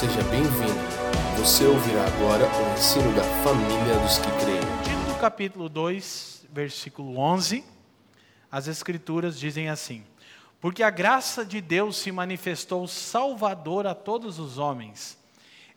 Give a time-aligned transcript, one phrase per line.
[0.00, 0.80] seja bem-vindo.
[1.36, 5.04] Você ouvirá agora o ensino da família dos que creem.
[5.04, 7.62] Tito capítulo 2, versículo 11,
[8.50, 10.02] as escrituras dizem assim:
[10.58, 15.18] Porque a graça de Deus se manifestou salvador a todos os homens,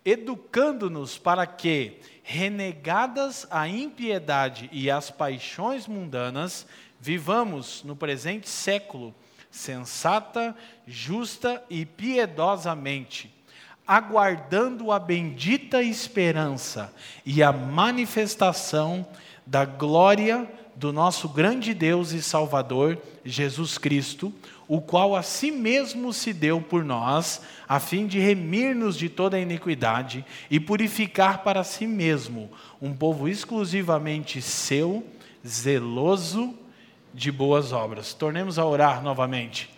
[0.06, 6.66] educando-nos para que, renegadas a impiedade e as paixões mundanas,
[6.98, 9.14] vivamos no presente século
[9.52, 10.56] sensata,
[10.88, 13.43] justa e piedosamente,
[13.88, 16.94] aguardando a bendita esperança
[17.26, 19.06] e a manifestação
[19.46, 24.34] da glória do nosso grande Deus e Salvador, Jesus Cristo,
[24.68, 29.38] o qual a si mesmo se deu por nós, a fim de remir-nos de toda
[29.38, 32.50] a iniquidade e purificar para si mesmo
[32.82, 35.06] um povo exclusivamente seu,
[35.46, 36.58] zeloso
[37.14, 38.14] de boas obras.
[38.14, 39.70] Tornemos a orar novamente.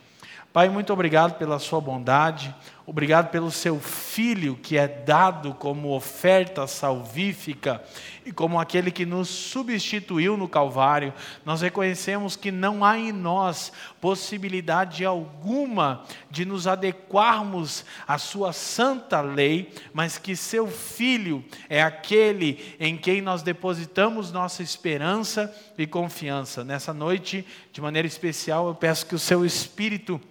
[0.54, 2.56] Pai, muito obrigado pela sua bondade,
[2.88, 7.84] obrigado pelo seu filho que é dado como oferta salvífica
[8.24, 11.12] e como aquele que nos substituiu no Calvário.
[11.44, 19.20] Nós reconhecemos que não há em nós possibilidade alguma de nos adequarmos à sua santa
[19.20, 26.64] lei, mas que seu filho é aquele em quem nós depositamos nossa esperança e confiança.
[26.64, 30.22] Nessa noite, de maneira especial, eu peço que o seu espírito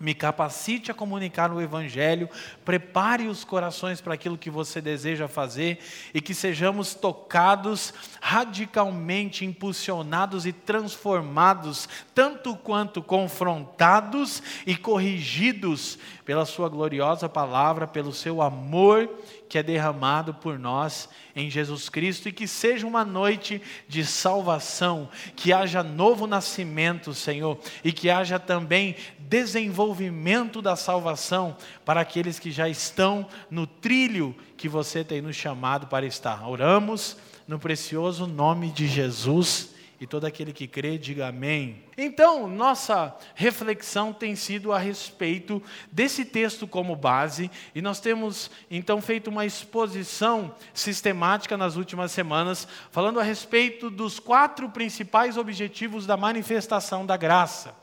[0.00, 2.26] me capacite a comunicar o Evangelho,
[2.64, 5.78] prepare os corações para aquilo que você deseja fazer
[6.14, 16.70] e que sejamos tocados, radicalmente impulsionados e transformados, tanto quanto confrontados e corrigidos pela Sua
[16.70, 19.10] gloriosa palavra, pelo Seu amor
[19.50, 25.08] que é derramado por nós em Jesus Cristo e que seja uma noite de salvação,
[25.34, 32.52] que haja novo nascimento, Senhor, e que haja também desenvolvimento da salvação para aqueles que
[32.52, 36.48] já estão no trilho que você tem nos chamado para estar.
[36.48, 37.16] Oramos
[37.48, 39.69] no precioso nome de Jesus.
[40.00, 41.84] E todo aquele que crê, diga amém.
[41.94, 49.02] Então, nossa reflexão tem sido a respeito desse texto como base, e nós temos então
[49.02, 56.16] feito uma exposição sistemática nas últimas semanas, falando a respeito dos quatro principais objetivos da
[56.16, 57.74] manifestação da graça.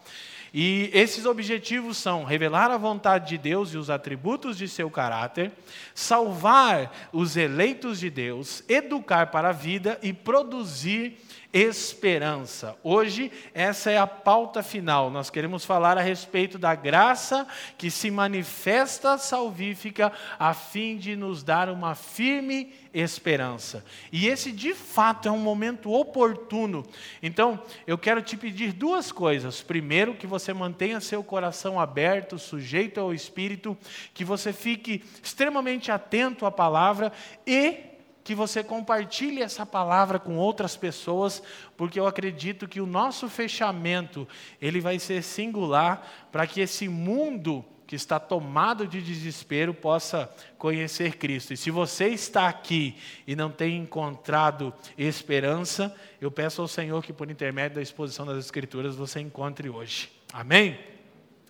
[0.51, 5.51] E esses objetivos são revelar a vontade de Deus e os atributos de seu caráter,
[5.93, 11.19] salvar os eleitos de Deus, educar para a vida e produzir
[11.57, 12.77] esperança.
[12.83, 15.09] Hoje, essa é a pauta final.
[15.09, 17.47] Nós queremos falar a respeito da graça
[17.77, 23.83] que se manifesta salvífica a fim de nos dar uma firme esperança.
[24.11, 26.85] E esse, de fato, é um momento oportuno.
[27.23, 29.61] Então, eu quero te pedir duas coisas.
[29.61, 33.75] Primeiro, que você mantenha seu coração aberto, sujeito ao Espírito,
[34.13, 37.11] que você fique extremamente atento à palavra
[37.45, 37.96] e
[38.27, 41.41] que você compartilhe essa palavra com outras pessoas,
[41.77, 44.27] porque eu acredito que o nosso fechamento,
[44.61, 51.15] ele vai ser singular para que esse mundo que está tomado de desespero possa conhecer
[51.15, 51.53] Cristo.
[51.53, 57.13] E se você está aqui e não tem encontrado esperança, eu peço ao Senhor que
[57.13, 60.11] por intermédio da exposição das escrituras você encontre hoje.
[60.33, 60.77] Amém?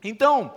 [0.04, 0.54] Então,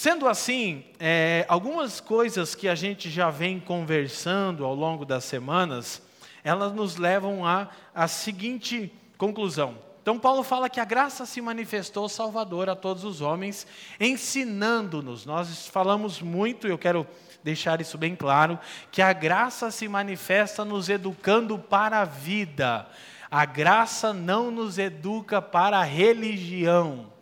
[0.00, 6.00] Sendo assim, é, algumas coisas que a gente já vem conversando ao longo das semanas,
[6.42, 9.76] elas nos levam à a, a seguinte conclusão.
[10.00, 13.66] Então, Paulo fala que a graça se manifestou salvadora a todos os homens,
[14.00, 15.26] ensinando-nos.
[15.26, 17.06] Nós falamos muito, eu quero
[17.44, 18.58] deixar isso bem claro,
[18.90, 22.88] que a graça se manifesta nos educando para a vida.
[23.30, 27.19] A graça não nos educa para a religião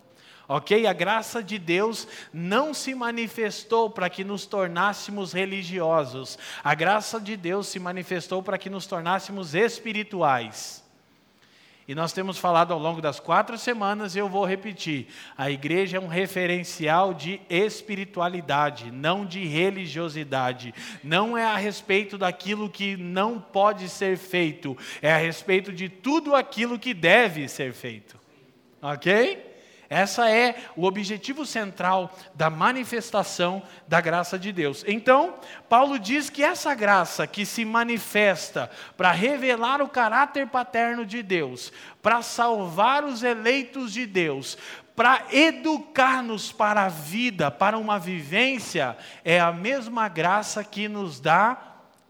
[0.49, 0.87] ok?
[0.87, 7.37] A graça de Deus não se manifestou para que nos tornássemos religiosos, a graça de
[7.37, 10.83] Deus se manifestou para que nos tornássemos espirituais.
[11.87, 15.97] E nós temos falado ao longo das quatro semanas, e eu vou repetir: a igreja
[15.97, 20.71] é um referencial de espiritualidade, não de religiosidade.
[21.03, 26.35] Não é a respeito daquilo que não pode ser feito, é a respeito de tudo
[26.35, 28.19] aquilo que deve ser feito.
[28.79, 29.48] Ok?
[29.89, 34.85] Essa é o objetivo central da manifestação da graça de Deus.
[34.87, 35.35] Então,
[35.67, 41.73] Paulo diz que essa graça que se manifesta para revelar o caráter paterno de Deus,
[42.03, 44.59] para salvar os eleitos de Deus,
[44.95, 48.95] para educar-nos para a vida, para uma vivência,
[49.25, 51.57] é a mesma graça que nos dá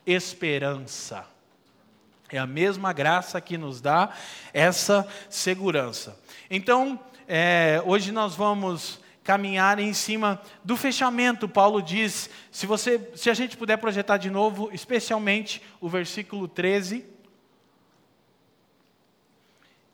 [0.06, 1.26] esperança.
[2.31, 4.10] É a mesma graça que nos dá
[4.54, 6.20] essa segurança.
[6.50, 7.00] Então,
[7.31, 11.48] é, hoje nós vamos caminhar em cima do fechamento.
[11.48, 17.06] Paulo diz, se você, se a gente puder projetar de novo, especialmente o versículo 13,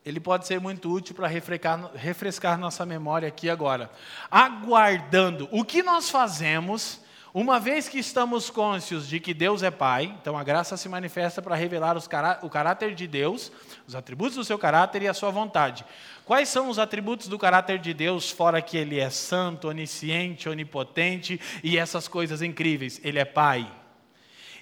[0.06, 3.92] ele pode ser muito útil para refrescar, refrescar nossa memória aqui agora.
[4.32, 5.50] Aguardando.
[5.52, 7.02] O que nós fazemos,
[7.38, 11.42] uma vez que estamos cônscios de que Deus é Pai, então a graça se manifesta
[11.42, 13.52] para revelar cará o caráter de Deus,
[13.86, 15.84] os atributos do seu caráter e a sua vontade.
[16.24, 21.38] Quais são os atributos do caráter de Deus, fora que Ele é santo, onisciente, onipotente
[21.62, 23.02] e essas coisas incríveis?
[23.04, 23.70] Ele é Pai.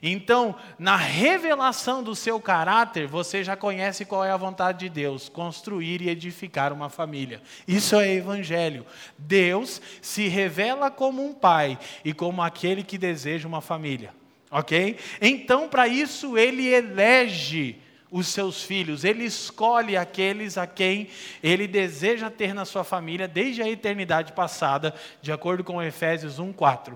[0.06, 5.30] Então, na revelação do seu caráter, você já conhece qual é a vontade de Deus:
[5.30, 7.42] construir e edificar uma família.
[7.66, 8.86] Isso é evangelho.
[9.18, 14.14] Deus se revela como um pai e como aquele que deseja uma família.
[14.52, 15.00] Ok?
[15.22, 17.80] Então, para isso, ele elege
[18.12, 21.08] os seus filhos, ele escolhe aqueles a quem
[21.42, 26.96] ele deseja ter na sua família desde a eternidade passada, de acordo com Efésios 1:4.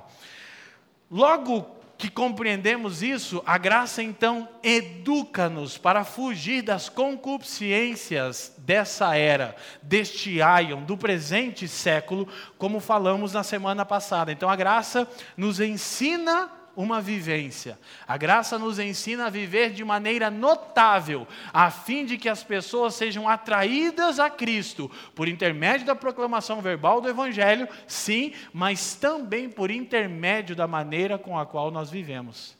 [1.09, 10.41] Logo que compreendemos isso, a graça então educa-nos para fugir das concupiscências dessa era, deste
[10.41, 12.27] aion, do presente século,
[12.57, 14.31] como falamos na semana passada.
[14.31, 17.79] Então a graça nos ensina uma vivência.
[18.07, 22.93] A graça nos ensina a viver de maneira notável, a fim de que as pessoas
[22.93, 29.71] sejam atraídas a Cristo por intermédio da proclamação verbal do Evangelho, sim, mas também por
[29.71, 32.56] intermédio da maneira com a qual nós vivemos.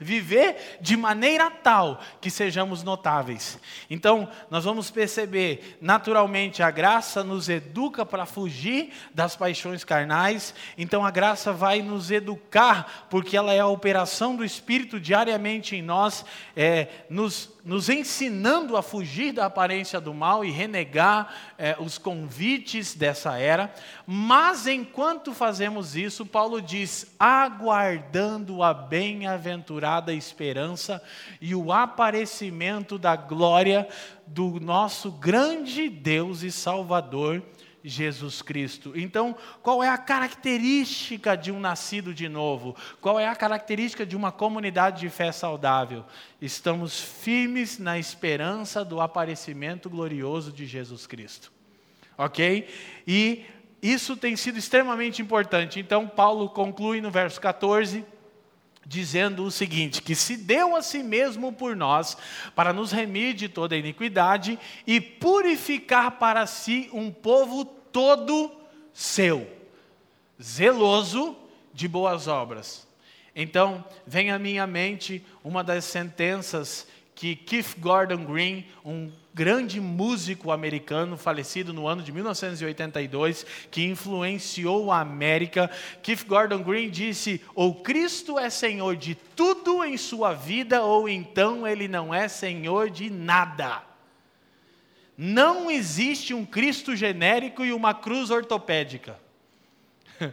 [0.00, 3.60] Viver de maneira tal que sejamos notáveis.
[3.88, 10.52] Então, nós vamos perceber, naturalmente, a graça nos educa para fugir das paixões carnais.
[10.76, 15.82] Então, a graça vai nos educar, porque ela é a operação do Espírito diariamente em
[15.82, 16.24] nós,
[16.56, 22.94] é, nos nos ensinando a fugir da aparência do mal e renegar é, os convites
[22.94, 23.72] dessa era,
[24.06, 31.02] mas enquanto fazemos isso, Paulo diz: aguardando a bem-aventurada esperança
[31.40, 33.88] e o aparecimento da glória
[34.26, 37.42] do nosso grande Deus e Salvador
[37.84, 38.94] Jesus Cristo.
[38.96, 42.74] Então, qual é a característica de um nascido de novo?
[42.98, 46.02] Qual é a característica de uma comunidade de fé saudável?
[46.40, 51.52] Estamos firmes na esperança do aparecimento glorioso de Jesus Cristo.
[52.16, 52.68] Ok?
[53.06, 53.44] E
[53.82, 55.78] isso tem sido extremamente importante.
[55.78, 58.02] Então, Paulo conclui no verso 14
[58.86, 62.16] dizendo o seguinte: que se deu a si mesmo por nós,
[62.54, 68.50] para nos remir de toda iniquidade e purificar para si um povo todo
[68.92, 69.48] seu,
[70.42, 71.36] zeloso
[71.72, 72.86] de boas obras.
[73.34, 80.52] Então, vem à minha mente uma das sentenças que Keith Gordon Green, um grande músico
[80.52, 85.68] americano falecido no ano de 1982, que influenciou a América.
[86.02, 91.66] Keith Gordon Green disse: ou Cristo é Senhor de tudo em sua vida, ou então
[91.66, 93.82] ele não é Senhor de nada.
[95.18, 99.18] Não existe um Cristo genérico e uma cruz ortopédica.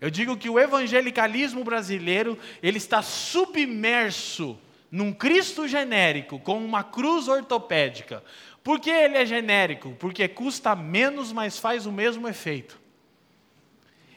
[0.00, 4.58] Eu digo que o evangelicalismo brasileiro, ele está submerso
[4.94, 8.22] num Cristo genérico com uma cruz ortopédica.
[8.62, 9.90] Por que ele é genérico?
[9.98, 12.80] Porque custa menos, mas faz o mesmo efeito.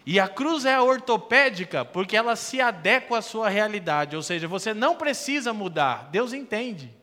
[0.06, 4.72] E a cruz é ortopédica porque ela se adequa à sua realidade, ou seja, você
[4.72, 6.94] não precisa mudar, Deus entende.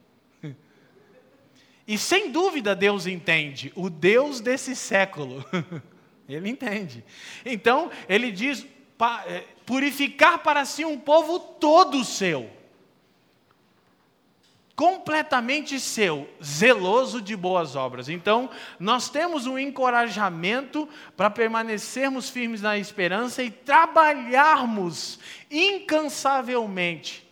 [1.85, 5.43] E sem dúvida Deus entende, o Deus desse século,
[6.29, 7.03] ele entende.
[7.45, 8.65] Então, ele diz:
[9.27, 12.54] é, purificar para si um povo todo seu
[14.75, 18.09] completamente seu, zeloso de boas obras.
[18.09, 25.17] Então, nós temos um encorajamento para permanecermos firmes na esperança e trabalharmos
[25.49, 27.25] incansavelmente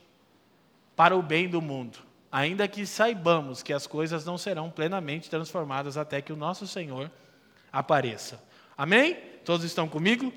[0.95, 1.99] para o bem do mundo,
[2.31, 7.11] ainda que saibamos que as coisas não serão plenamente transformadas até que o nosso Senhor
[7.71, 8.41] apareça.
[8.77, 9.15] Amém?
[9.43, 10.31] Todos estão comigo?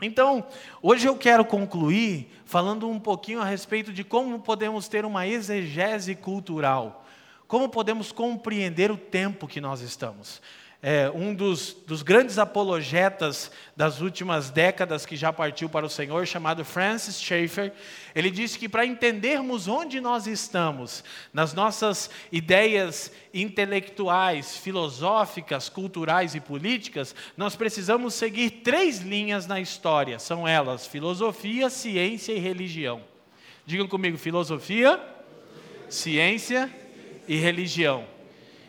[0.00, 0.46] Então,
[0.82, 6.14] hoje eu quero concluir falando um pouquinho a respeito de como podemos ter uma exegese
[6.14, 7.04] cultural,
[7.48, 10.40] como podemos compreender o tempo que nós estamos
[10.88, 16.24] é, um dos, dos, grandes apologetas das últimas décadas que já partiu para o Senhor,
[16.28, 17.72] chamado Francis Schaeffer,
[18.14, 21.02] ele disse que para entendermos onde nós estamos,
[21.32, 30.20] nas nossas ideias intelectuais, filosóficas, culturais e políticas, nós precisamos seguir três linhas na história.
[30.20, 33.02] São elas: filosofia, ciência e religião.
[33.66, 35.02] Digam comigo: filosofia,
[35.88, 36.72] ciência
[37.26, 38.06] e religião.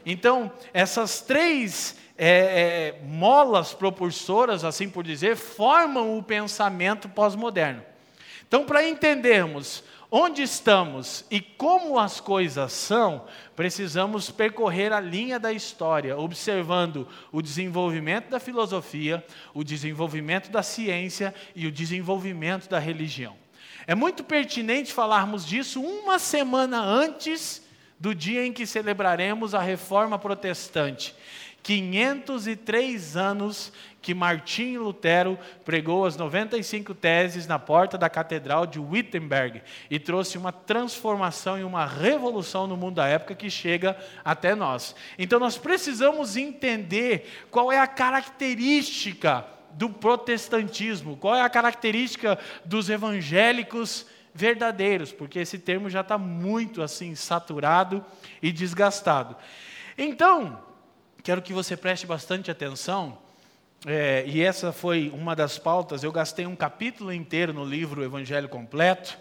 [0.04, 7.84] Então, essas três é, é, molas propulsoras, assim por dizer, formam o pensamento pós-moderno.
[8.48, 15.52] Então, para entendermos onde estamos e como as coisas são, precisamos percorrer a linha da
[15.52, 23.36] história, observando o desenvolvimento da filosofia, o desenvolvimento da ciência e o desenvolvimento da religião.
[23.86, 27.66] É muito pertinente falarmos disso uma semana antes
[28.00, 31.16] do dia em que celebraremos a reforma protestante.
[31.64, 39.62] 503 anos que Martinho Lutero pregou as 95 teses na porta da Catedral de Wittenberg
[39.92, 44.96] e trouxe uma transformação e uma revolução no mundo da época que chega até nós.
[45.20, 52.90] Então nós precisamos entender qual é a característica do protestantismo, qual é a característica dos
[52.90, 58.06] evangélicos verdadeiros, porque esse termo já está muito assim saturado
[58.42, 59.36] e desgastado.
[59.98, 60.67] Então,
[61.28, 63.18] quero que você preste bastante atenção,
[63.86, 66.02] é, e essa foi uma das pautas.
[66.02, 69.18] Eu gastei um capítulo inteiro no livro Evangelho Completo,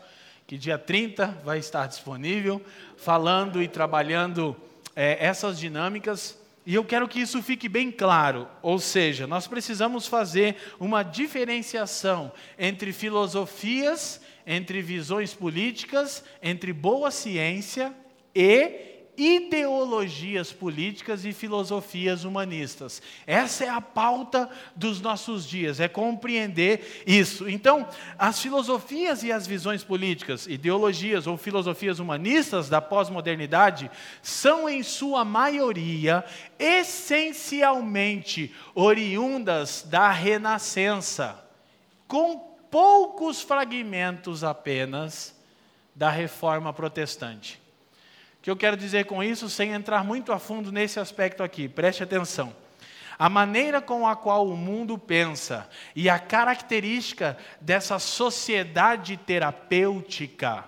[0.46, 2.62] que dia 30 vai estar disponível,
[2.96, 4.56] falando e trabalhando
[4.94, 6.38] é, essas dinâmicas.
[6.64, 12.30] E eu quero que isso fique bem claro, ou seja, nós precisamos fazer uma diferenciação
[12.56, 17.92] entre filosofias, entre visões políticas, entre boa ciência
[18.32, 23.00] e ideologias políticas e filosofias humanistas.
[23.26, 27.48] Essa é a pauta dos nossos dias, é compreender isso.
[27.48, 33.90] Então, as filosofias e as visões políticas, ideologias ou filosofias humanistas da pós-modernidade
[34.22, 36.24] são, em sua maioria,
[36.58, 41.42] essencialmente oriundas da Renascença,
[42.06, 42.38] com
[42.70, 45.34] poucos fragmentos apenas
[45.94, 47.65] da reforma protestante
[48.46, 52.04] que eu quero dizer com isso, sem entrar muito a fundo nesse aspecto aqui, preste
[52.04, 52.54] atenção.
[53.18, 60.64] A maneira com a qual o mundo pensa e a característica dessa sociedade terapêutica,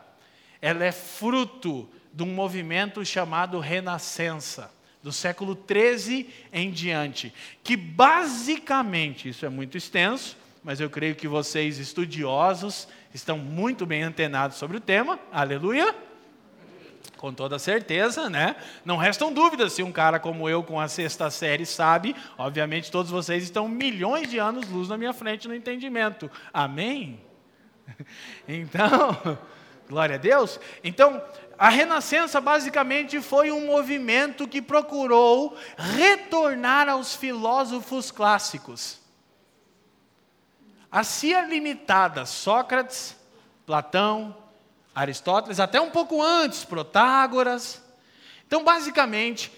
[0.61, 7.33] ela é fruto de um movimento chamado Renascença, do século 13 em diante,
[7.63, 14.03] que basicamente, isso é muito extenso, mas eu creio que vocês estudiosos estão muito bem
[14.03, 16.08] antenados sobre o tema, aleluia
[17.19, 18.57] com toda certeza, né?
[18.85, 22.17] Não restam dúvidas se um cara como eu, com a sexta série, sabe.
[22.39, 26.31] Obviamente, todos vocês estão milhões de anos luz na minha frente no entendimento.
[26.53, 27.21] Amém?
[28.47, 29.39] Então,
[29.89, 30.61] glória a Deus.
[30.85, 31.23] Então,
[31.59, 39.01] a Renascença basicamente foi um movimento que procurou retornar aos filósofos clássicos.
[40.91, 43.17] A Cia limitada, Sócrates,
[43.67, 44.37] Platão,
[44.99, 47.81] Aristóteles, até um pouco antes, Protágoras.
[48.47, 49.53] Então, basicamente,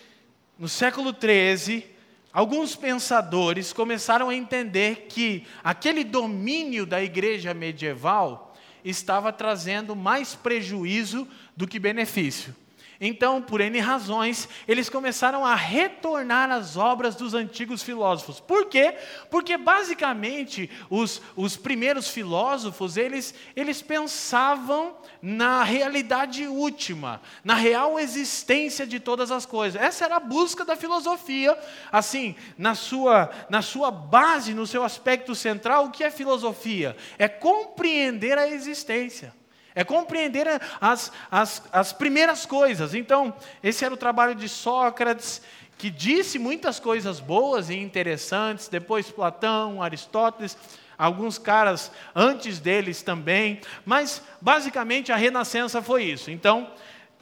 [0.58, 1.86] no século XIII,
[2.30, 8.54] alguns pensadores começaram a entender que aquele domínio da igreja medieval
[8.84, 12.54] estava trazendo mais prejuízo do que benefício.
[13.02, 18.40] Então, por N razões, eles começaram a retornar às obras dos antigos filósofos.
[18.40, 18.94] Por quê?
[19.30, 28.86] Porque, basicamente, os, os primeiros filósofos, eles, eles pensavam na realidade última, na real existência
[28.86, 29.80] de todas as coisas.
[29.80, 31.58] Essa era a busca da filosofia.
[31.90, 36.94] Assim, na sua, na sua base, no seu aspecto central, o que é filosofia?
[37.18, 39.39] É compreender a existência.
[39.74, 40.46] É compreender
[40.80, 42.94] as, as, as primeiras coisas.
[42.94, 45.42] Então, esse era o trabalho de Sócrates,
[45.78, 48.68] que disse muitas coisas boas e interessantes.
[48.68, 50.56] Depois, Platão, Aristóteles,
[50.98, 53.60] alguns caras antes deles também.
[53.84, 56.30] Mas, basicamente, a Renascença foi isso.
[56.30, 56.70] Então,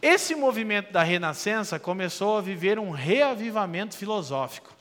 [0.01, 4.73] esse movimento da Renascença começou a viver um reavivamento filosófico.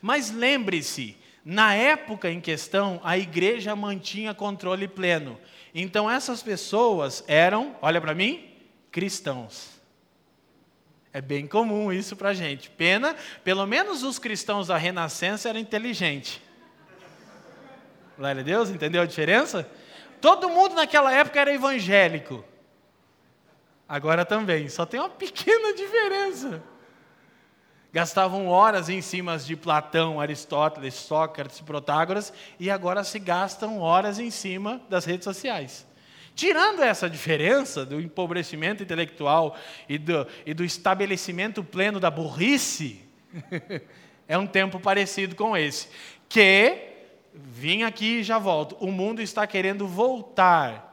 [0.00, 5.38] Mas lembre-se, na época em questão, a igreja mantinha controle pleno.
[5.74, 8.56] Então essas pessoas eram, olha para mim,
[8.90, 9.70] cristãos.
[11.12, 12.70] É bem comum isso para a gente.
[12.70, 13.14] Pena,
[13.44, 16.40] pelo menos os cristãos da Renascença eram inteligentes.
[18.16, 19.68] Glória a Deus, entendeu a diferença?
[20.20, 22.44] Todo mundo naquela época era evangélico.
[23.88, 26.62] Agora também, só tem uma pequena diferença
[27.92, 34.30] gastavam horas em cima de Platão, Aristóteles, Sócrates, Protágoras, e agora se gastam horas em
[34.30, 35.86] cima das redes sociais.
[36.34, 39.54] Tirando essa diferença do empobrecimento intelectual
[39.86, 43.02] e do, e do estabelecimento pleno da burrice,
[44.26, 45.88] é um tempo parecido com esse.
[46.30, 46.88] Que,
[47.34, 50.91] vim aqui e já volto, o mundo está querendo voltar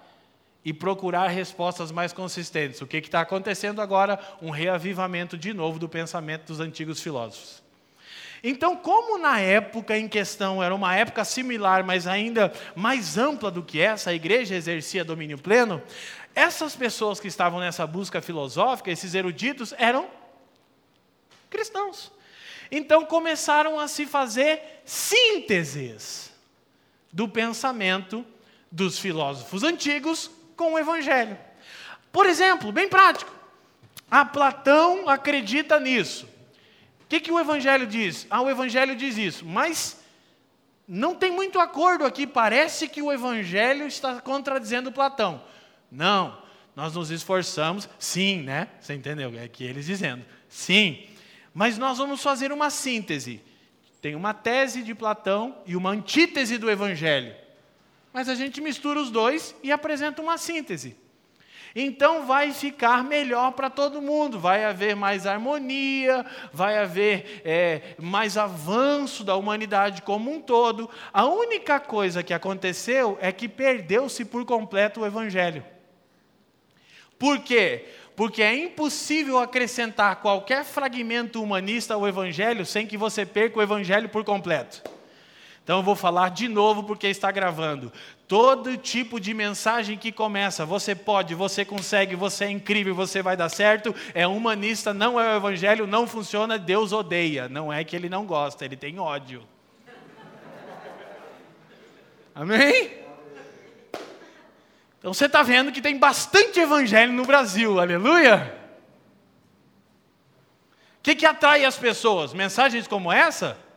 [0.63, 2.81] e procurar respostas mais consistentes.
[2.81, 4.19] O que está acontecendo agora?
[4.41, 7.63] Um reavivamento de novo do pensamento dos antigos filósofos.
[8.43, 13.63] Então, como na época em questão era uma época similar, mas ainda mais ampla do
[13.63, 15.81] que essa, a igreja exercia domínio pleno,
[16.33, 20.07] essas pessoas que estavam nessa busca filosófica, esses eruditos, eram
[21.49, 22.11] cristãos.
[22.71, 26.31] Então começaram a se fazer sínteses
[27.11, 28.25] do pensamento
[28.71, 31.37] dos filósofos antigos com o Evangelho.
[32.11, 33.31] Por exemplo, bem prático,
[34.11, 36.27] a Platão acredita nisso.
[37.01, 38.27] O que, que o Evangelho diz?
[38.29, 39.97] Ah, o Evangelho diz isso, mas
[40.85, 42.27] não tem muito acordo aqui.
[42.27, 45.41] Parece que o Evangelho está contradizendo Platão.
[45.89, 46.37] Não,
[46.75, 48.67] nós nos esforçamos, sim, né?
[48.81, 49.33] Você entendeu?
[49.39, 51.07] É que eles dizendo, sim,
[51.53, 53.41] mas nós vamos fazer uma síntese.
[54.01, 57.33] Tem uma tese de Platão e uma antítese do Evangelho.
[58.11, 60.95] Mas a gente mistura os dois e apresenta uma síntese.
[61.75, 68.37] Então vai ficar melhor para todo mundo, vai haver mais harmonia, vai haver é, mais
[68.37, 70.89] avanço da humanidade como um todo.
[71.13, 75.63] A única coisa que aconteceu é que perdeu-se por completo o Evangelho.
[77.19, 77.85] Por quê?
[78.15, 84.09] Porque é impossível acrescentar qualquer fragmento humanista ao Evangelho sem que você perca o Evangelho
[84.09, 84.81] por completo.
[85.69, 87.93] Então eu vou falar de novo porque está gravando.
[88.27, 93.37] Todo tipo de mensagem que começa, você pode, você consegue, você é incrível, você vai
[93.37, 97.47] dar certo, é humanista, não é o evangelho, não funciona, Deus odeia.
[97.47, 99.47] Não é que ele não gosta, ele tem ódio.
[102.33, 102.91] Amém?
[104.97, 108.57] Então você está vendo que tem bastante evangelho no Brasil, aleluia?
[110.97, 112.33] O que, que atrai as pessoas?
[112.33, 113.68] Mensagens como essa?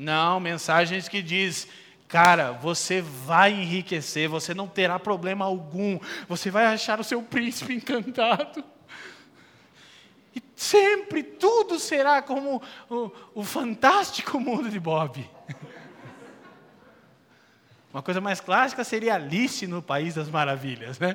[0.00, 1.68] Não, mensagens que diz,
[2.08, 7.74] cara, você vai enriquecer, você não terá problema algum, você vai achar o seu príncipe
[7.76, 8.64] encantado.
[10.34, 15.28] E sempre tudo será como o, o fantástico mundo de Bob.
[17.92, 20.98] Uma coisa mais clássica seria Alice no País das Maravilhas.
[20.98, 21.14] Né?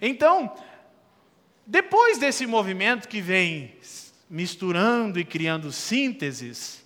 [0.00, 0.56] Então,
[1.66, 3.74] depois desse movimento que vem
[4.28, 6.79] misturando e criando sínteses,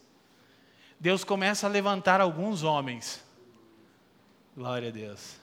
[1.04, 3.22] Deus começa a levantar alguns homens.
[4.56, 5.36] Glória a Deus.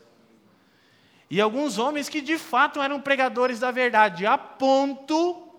[1.30, 5.50] E alguns homens que de fato eram pregadores da verdade, a ponto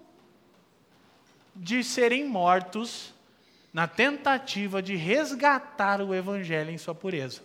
[1.55, 3.15] de serem mortos
[3.73, 7.41] na tentativa de resgatar o evangelho em sua pureza.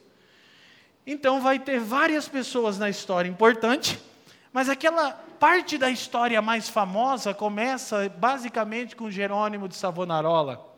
[1.06, 4.02] Então vai ter várias pessoas na história importante,
[4.52, 10.76] mas aquela parte da história mais famosa começa basicamente com Jerônimo de Savonarola.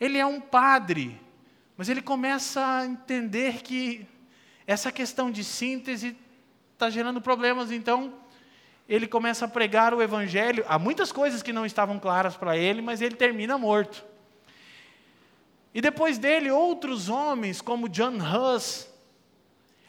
[0.00, 1.20] Ele é um padre,
[1.76, 4.06] mas ele começa a entender que
[4.66, 6.16] essa questão de síntese
[6.72, 8.12] está gerando problemas, então
[8.88, 10.64] ele começa a pregar o evangelho.
[10.68, 14.04] Há muitas coisas que não estavam claras para ele, mas ele termina morto.
[15.74, 18.88] E depois dele, outros homens, como John Huss,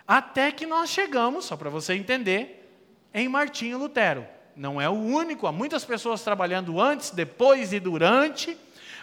[0.07, 2.69] até que nós chegamos, só para você entender,
[3.13, 4.25] em Martinho Lutero.
[4.55, 8.57] Não é o único, há muitas pessoas trabalhando antes, depois e durante,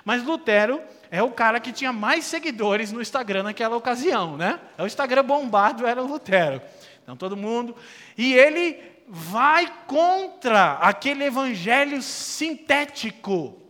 [0.04, 4.60] mas Lutero é o cara que tinha mais seguidores no Instagram naquela ocasião, né?
[4.76, 6.60] É o Instagram bombado era o Lutero.
[7.02, 7.74] Então todo mundo.
[8.16, 13.60] E ele vai contra aquele evangelho sintético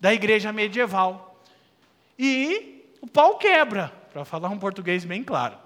[0.00, 1.40] da igreja medieval.
[2.18, 5.56] E o pau quebra, para falar um português bem claro.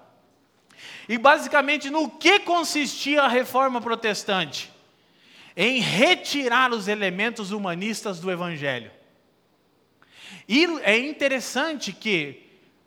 [1.09, 4.71] E basicamente no que consistia a reforma protestante?
[5.55, 8.91] Em retirar os elementos humanistas do evangelho.
[10.47, 12.43] E é interessante que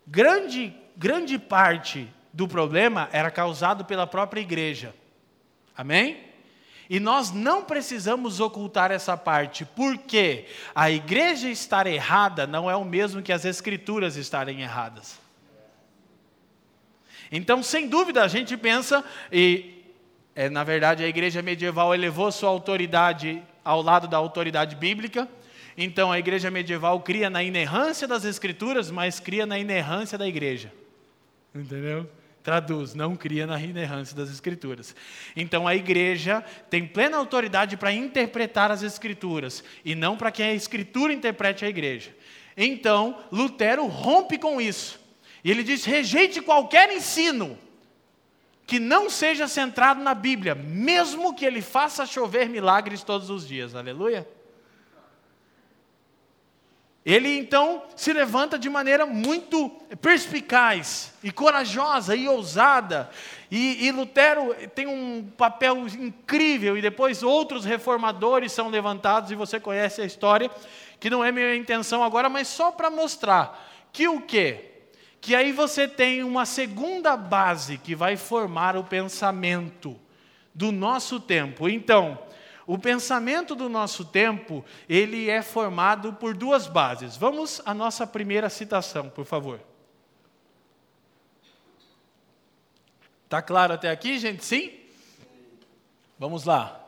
[0.07, 4.95] grande, grande parte do problema era causado pela própria igreja.
[5.77, 6.31] Amém?
[6.89, 12.85] E nós não precisamos ocultar essa parte, porque a igreja estar errada não é o
[12.85, 15.21] mesmo que as escrituras estarem erradas.
[17.31, 19.85] Então, sem dúvida, a gente pensa, e
[20.35, 25.29] é, na verdade a igreja medieval elevou sua autoridade ao lado da autoridade bíblica.
[25.83, 30.71] Então, a igreja medieval cria na inerrância das escrituras, mas cria na inerrância da igreja.
[31.55, 32.07] Entendeu?
[32.43, 34.95] Traduz, não cria na inerrância das Escrituras.
[35.37, 40.55] Então a igreja tem plena autoridade para interpretar as Escrituras e não para que a
[40.55, 42.15] Escritura interprete a igreja.
[42.57, 44.99] Então Lutero rompe com isso.
[45.45, 47.59] E ele diz: rejeite qualquer ensino
[48.67, 53.75] que não seja centrado na Bíblia, mesmo que ele faça chover milagres todos os dias.
[53.75, 54.27] Aleluia.
[57.11, 59.69] Ele então se levanta de maneira muito
[60.01, 63.11] perspicaz e corajosa e ousada.
[63.51, 69.59] E, e, Lutero tem um papel incrível, e depois outros reformadores são levantados, e você
[69.59, 70.49] conhece a história,
[71.01, 74.67] que não é minha intenção agora, mas só para mostrar que o quê?
[75.21, 79.99] Que aí você tem uma segunda base que vai formar o pensamento
[80.55, 81.69] do nosso tempo.
[81.69, 82.17] Então,
[82.71, 87.17] o pensamento do nosso tempo, ele é formado por duas bases.
[87.17, 89.61] Vamos à nossa primeira citação, por favor.
[93.29, 94.45] Tá claro até aqui, gente?
[94.45, 94.71] Sim?
[96.17, 96.81] Vamos lá.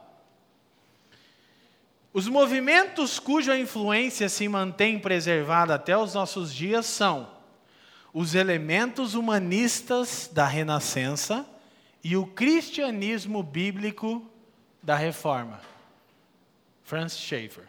[2.13, 7.29] Os movimentos cuja influência se mantém preservada até os nossos dias são
[8.15, 11.45] os elementos humanistas da Renascença
[12.05, 14.25] e o cristianismo bíblico
[14.81, 15.72] da Reforma.
[16.93, 17.65] Francis Schaeffer.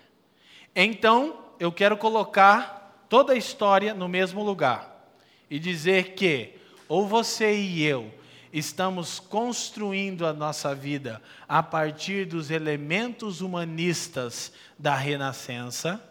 [0.75, 5.07] Então, eu quero colocar toda a história no mesmo lugar
[5.49, 6.57] e dizer que
[6.89, 8.13] ou você e eu
[8.51, 16.03] estamos construindo a nossa vida a partir dos elementos humanistas da Renascença,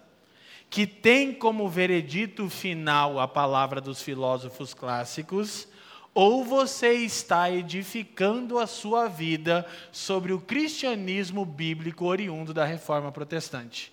[0.70, 5.68] que tem como veredito final a palavra dos filósofos clássicos,
[6.14, 13.92] ou você está edificando a sua vida sobre o cristianismo bíblico oriundo da reforma protestante.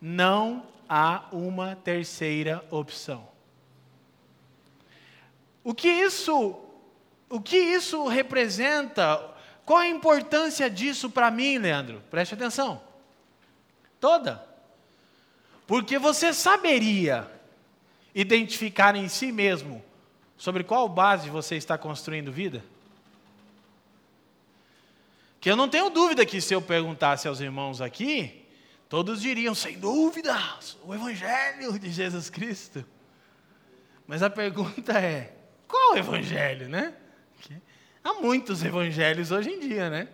[0.00, 3.28] Não há uma terceira opção.
[5.62, 6.58] O que isso,
[7.28, 9.32] o que isso representa?
[9.66, 12.02] Qual a importância disso para mim, Leandro?
[12.10, 12.82] Preste atenção.
[14.00, 14.46] Toda.
[15.66, 17.30] Porque você saberia
[18.14, 19.82] identificar em si mesmo
[20.44, 22.62] Sobre qual base você está construindo vida?
[25.40, 28.44] Que eu não tenho dúvida que se eu perguntasse aos irmãos aqui,
[28.86, 30.36] todos diriam, sem dúvida,
[30.82, 32.84] o Evangelho de Jesus Cristo.
[34.06, 35.34] Mas a pergunta é:
[35.66, 36.92] qual evangelho, né?
[38.04, 40.08] Há muitos evangelhos hoje em dia, né?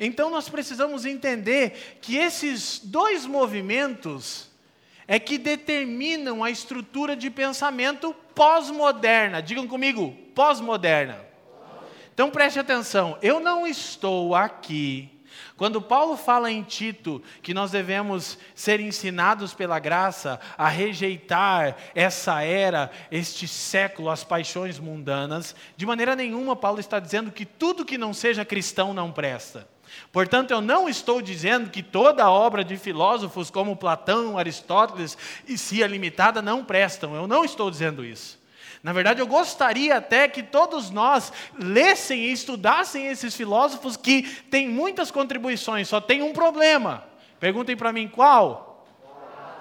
[0.00, 4.50] Então nós precisamos entender que esses dois movimentos
[5.06, 9.40] é que determinam a estrutura de pensamento pós-moderna.
[9.42, 11.18] Digam comigo, pós-moderna.
[12.12, 15.10] Então preste atenção, eu não estou aqui.
[15.56, 22.42] Quando Paulo fala em Tito que nós devemos ser ensinados pela graça a rejeitar essa
[22.42, 27.98] era, este século, as paixões mundanas, de maneira nenhuma Paulo está dizendo que tudo que
[27.98, 29.73] não seja cristão não presta.
[30.12, 35.86] Portanto, eu não estou dizendo que toda obra de filósofos como Platão, Aristóteles e Cia
[35.86, 37.14] Limitada não prestam.
[37.14, 38.42] Eu não estou dizendo isso.
[38.82, 44.68] Na verdade, eu gostaria até que todos nós lessem e estudassem esses filósofos que têm
[44.68, 47.02] muitas contribuições, só tem um problema.
[47.40, 48.86] Perguntem para mim qual?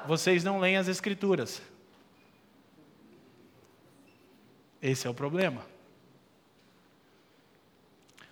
[0.06, 1.62] Vocês não leem as Escrituras.
[4.82, 5.66] Esse é o problema.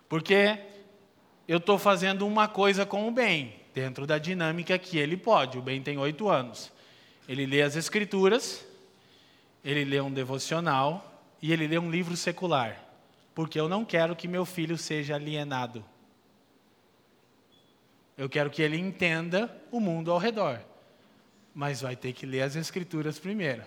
[0.10, 0.60] Porque
[1.52, 5.58] eu estou fazendo uma coisa com o bem, dentro da dinâmica que ele pode.
[5.58, 6.72] O bem tem oito anos.
[7.28, 8.66] Ele lê as escrituras,
[9.62, 12.82] ele lê um devocional e ele lê um livro secular.
[13.36, 15.84] Porque eu não quero que meu filho seja alienado.
[18.18, 20.58] Eu quero que ele entenda o mundo ao redor.
[21.54, 23.64] Mas vai ter que ler as escrituras primeiro.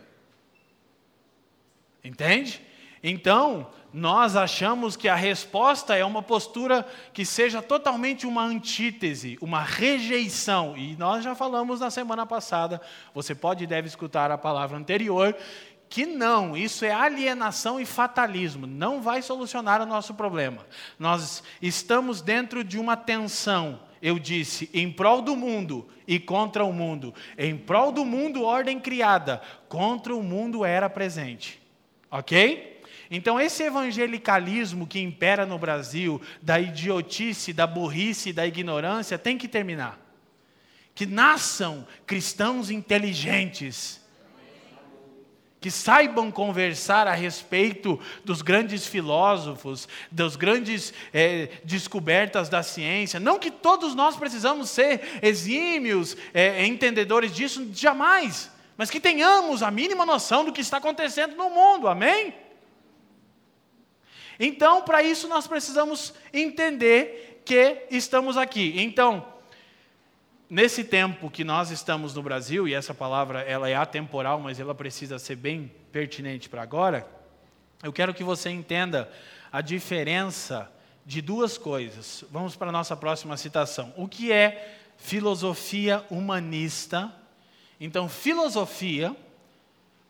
[2.02, 2.62] Entende?
[3.06, 9.62] Então, nós achamos que a resposta é uma postura que seja totalmente uma antítese, uma
[9.62, 10.74] rejeição.
[10.74, 12.80] E nós já falamos na semana passada,
[13.14, 15.36] você pode e deve escutar a palavra anterior,
[15.86, 20.66] que não, isso é alienação e fatalismo, não vai solucionar o nosso problema.
[20.98, 23.78] Nós estamos dentro de uma tensão.
[24.00, 27.14] Eu disse, em prol do mundo e contra o mundo.
[27.36, 31.60] Em prol do mundo, ordem criada, contra o mundo era presente.
[32.10, 32.73] Ok?
[33.16, 39.46] Então, esse evangelicalismo que impera no Brasil, da idiotice, da burrice, da ignorância, tem que
[39.46, 40.00] terminar.
[40.96, 44.00] Que nasçam cristãos inteligentes,
[45.60, 53.20] que saibam conversar a respeito dos grandes filósofos, das grandes é, descobertas da ciência.
[53.20, 58.50] Não que todos nós precisamos ser exímios, é, entendedores disso, jamais.
[58.76, 62.43] Mas que tenhamos a mínima noção do que está acontecendo no mundo, amém?
[64.38, 68.74] Então, para isso, nós precisamos entender que estamos aqui.
[68.76, 69.26] Então,
[70.48, 74.74] nesse tempo que nós estamos no Brasil, e essa palavra ela é atemporal, mas ela
[74.74, 77.06] precisa ser bem pertinente para agora,
[77.82, 79.10] eu quero que você entenda
[79.52, 80.70] a diferença
[81.04, 82.24] de duas coisas.
[82.30, 83.92] Vamos para a nossa próxima citação.
[83.96, 87.12] O que é filosofia humanista
[87.78, 89.14] Então, filosofia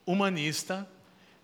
[0.07, 0.87] humanista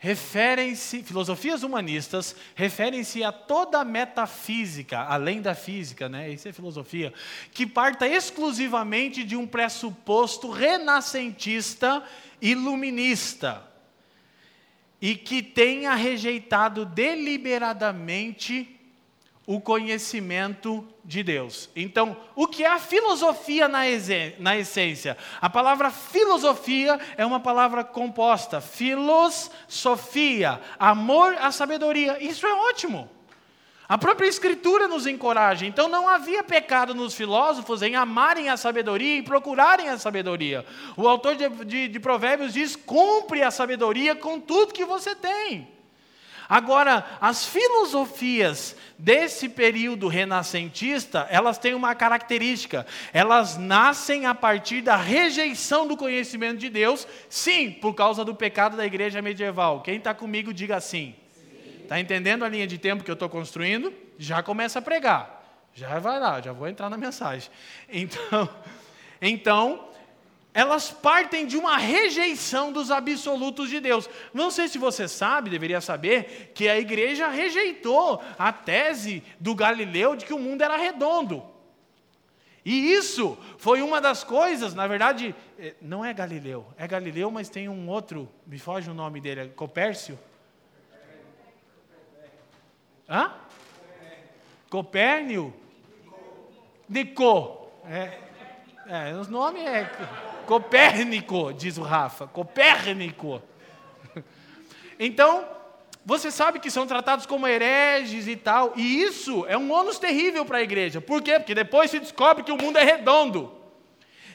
[0.03, 6.31] referem-se, filosofias humanistas referem-se a toda a metafísica, além da física, né?
[6.31, 7.13] Isso é filosofia,
[7.53, 12.03] que parta exclusivamente de um pressuposto renascentista
[12.41, 13.63] iluminista
[15.03, 18.80] e que tenha rejeitado deliberadamente
[19.47, 21.71] o conhecimento de Deus.
[21.75, 23.81] Então, o que é a filosofia na,
[24.39, 25.17] na essência?
[25.41, 28.61] A palavra filosofia é uma palavra composta.
[28.61, 32.23] Filos, sofia, amor à sabedoria.
[32.23, 33.11] Isso é ótimo.
[33.89, 35.67] A própria Escritura nos encoraja.
[35.67, 40.65] Então, não havia pecado nos filósofos em amarem a sabedoria e procurarem a sabedoria.
[40.97, 45.80] O autor de, de, de Provérbios diz: cumpre a sabedoria com tudo que você tem.
[46.51, 52.85] Agora, as filosofias desse período renascentista, elas têm uma característica.
[53.13, 58.77] Elas nascem a partir da rejeição do conhecimento de Deus, sim, por causa do pecado
[58.77, 59.81] da igreja medieval.
[59.81, 61.15] Quem está comigo, diga sim.
[61.85, 63.93] Está entendendo a linha de tempo que eu estou construindo?
[64.19, 65.41] Já começa a pregar.
[65.73, 67.49] Já vai lá, já vou entrar na mensagem.
[67.89, 68.49] Então,
[69.23, 69.90] então
[70.53, 74.09] elas partem de uma rejeição dos absolutos de Deus.
[74.35, 80.17] Não sei se você sabe, deveria saber, que a igreja rejeitou a tese do Galileu
[80.17, 81.43] de que o mundo era redondo.
[82.65, 87.49] E isso foi uma das coisas, na verdade, eh, não é Galileu, é Galileu, mas
[87.49, 90.19] tem um outro, me foge o nome dele, é Copércio?
[93.09, 93.33] Hã?
[94.69, 95.55] Copérnio?
[96.89, 97.69] Nicô.
[97.85, 98.30] É,
[98.91, 99.91] é, os nomes é.
[100.47, 102.27] Copérnico, diz o Rafa.
[102.27, 103.41] Copérnico.
[104.99, 105.47] Então,
[106.05, 110.45] você sabe que são tratados como hereges e tal, e isso é um ônus terrível
[110.45, 111.01] para a igreja.
[111.01, 111.39] Por quê?
[111.39, 113.57] Porque depois se descobre que o mundo é redondo.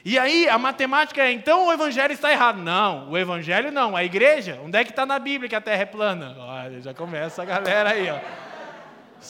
[0.04, 2.58] E aí a matemática é, então o evangelho está errado.
[2.58, 4.60] Não, o evangelho não, a igreja.
[4.64, 6.36] Onde é que está na Bíblia que a terra é plana?
[6.38, 8.18] Olha, já começa a galera aí, ó.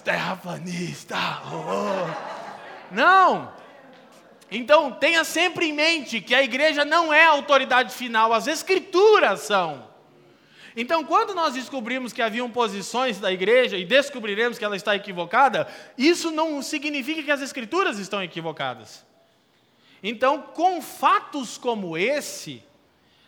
[0.04, 1.16] Terraplanista.
[1.50, 2.94] Oh.
[2.94, 3.50] Não,
[4.50, 9.40] então, tenha sempre em mente que a igreja não é a autoridade final, as escrituras
[9.40, 9.86] são.
[10.76, 15.66] Então, quando nós descobrimos que haviam posições da igreja e descobriremos que ela está equivocada,
[15.96, 19.04] isso não significa que as escrituras estão equivocadas.
[20.02, 22.62] Então, com fatos como esse,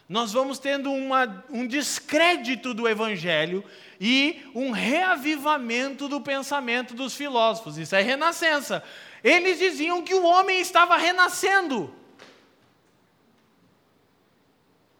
[0.08, 3.64] nós vamos tendo uma, um descrédito do evangelho
[4.00, 7.78] e um reavivamento do pensamento dos filósofos.
[7.78, 8.84] Isso é renascença.
[9.28, 11.94] Eles diziam que o homem estava renascendo.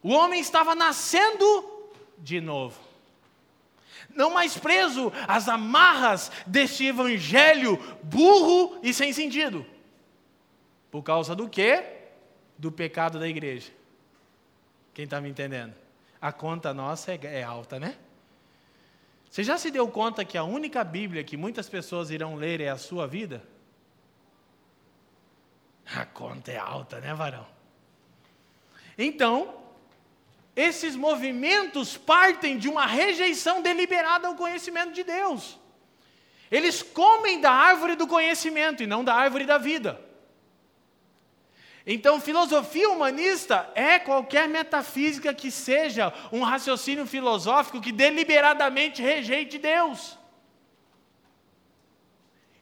[0.03, 1.89] O homem estava nascendo
[2.19, 2.79] de novo.
[4.15, 9.65] Não mais preso às amarras deste evangelho burro e sem sentido.
[10.91, 11.83] Por causa do quê?
[12.59, 13.73] Do pecado da igreja.
[14.93, 15.75] Quem está me entendendo?
[16.21, 17.97] A conta nossa é, é alta, né?
[19.31, 22.69] Você já se deu conta que a única Bíblia que muitas pessoas irão ler é
[22.69, 23.43] a sua vida?
[25.95, 27.47] A conta é alta, né, varão?
[28.97, 29.55] Então,
[30.55, 35.59] esses movimentos partem de uma rejeição deliberada ao conhecimento de Deus.
[36.51, 40.01] Eles comem da árvore do conhecimento e não da árvore da vida.
[41.87, 50.18] Então, filosofia humanista é qualquer metafísica que seja um raciocínio filosófico que deliberadamente rejeite Deus.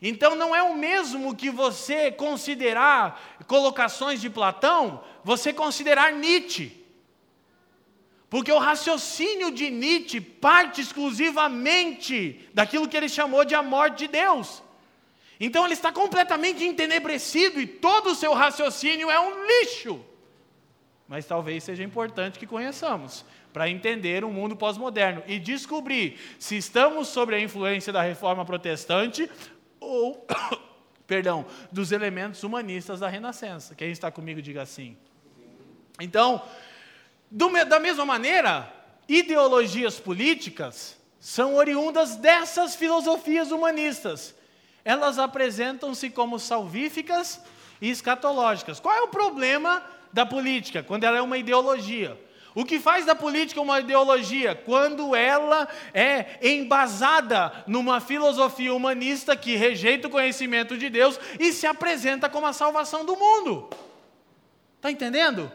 [0.00, 6.84] Então não é o mesmo que você considerar colocações de Platão, você considerar Nietzsche.
[8.28, 14.08] Porque o raciocínio de Nietzsche parte exclusivamente daquilo que ele chamou de a morte de
[14.08, 14.62] Deus.
[15.38, 20.04] Então ele está completamente entenebrecido e todo o seu raciocínio é um lixo.
[21.08, 27.08] Mas talvez seja importante que conheçamos para entender o mundo pós-moderno e descobrir se estamos
[27.08, 29.30] sob a influência da reforma protestante
[29.80, 30.26] ou,
[31.06, 33.74] perdão, dos elementos humanistas da Renascença.
[33.74, 34.96] Quem está comigo, diga assim.
[36.00, 36.42] Então,
[37.30, 38.72] do, da mesma maneira,
[39.08, 44.34] ideologias políticas são oriundas dessas filosofias humanistas.
[44.84, 47.40] Elas apresentam-se como salvíficas
[47.80, 48.78] e escatológicas.
[48.78, 52.16] Qual é o problema da política quando ela é uma ideologia?
[52.56, 54.54] O que faz da política uma ideologia?
[54.54, 61.66] Quando ela é embasada numa filosofia humanista que rejeita o conhecimento de Deus e se
[61.66, 63.68] apresenta como a salvação do mundo.
[64.76, 65.52] Está entendendo?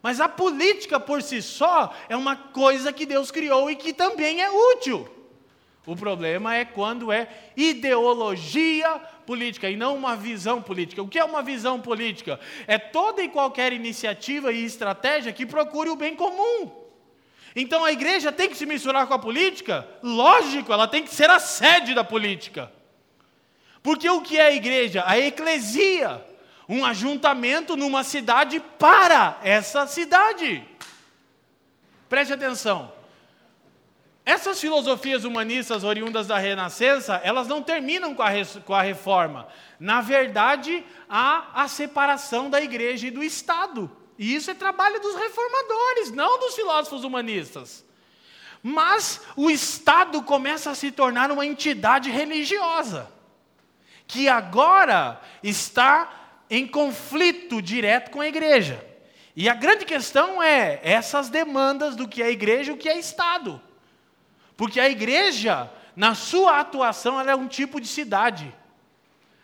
[0.00, 4.40] Mas a política por si só é uma coisa que Deus criou e que também
[4.40, 5.17] é útil.
[5.86, 11.02] O problema é quando é ideologia política e não uma visão política.
[11.02, 12.38] O que é uma visão política?
[12.66, 16.70] É toda e qualquer iniciativa e estratégia que procure o bem comum.
[17.56, 19.88] Então a igreja tem que se misturar com a política?
[20.02, 22.70] Lógico, ela tem que ser a sede da política.
[23.82, 25.02] Porque o que é a igreja?
[25.06, 26.24] A eclesia,
[26.68, 30.62] um ajuntamento numa cidade para essa cidade.
[32.08, 32.97] Preste atenção.
[34.28, 38.28] Essas filosofias humanistas oriundas da Renascença, elas não terminam com a,
[38.62, 39.48] com a reforma.
[39.80, 43.90] Na verdade, há a separação da igreja e do Estado.
[44.18, 47.82] E isso é trabalho dos reformadores, não dos filósofos humanistas.
[48.62, 53.10] Mas o Estado começa a se tornar uma entidade religiosa,
[54.06, 58.86] que agora está em conflito direto com a igreja.
[59.34, 62.98] E a grande questão é essas demandas do que é igreja e o que é
[62.98, 63.62] Estado.
[64.58, 68.52] Porque a igreja, na sua atuação, ela é um tipo de cidade.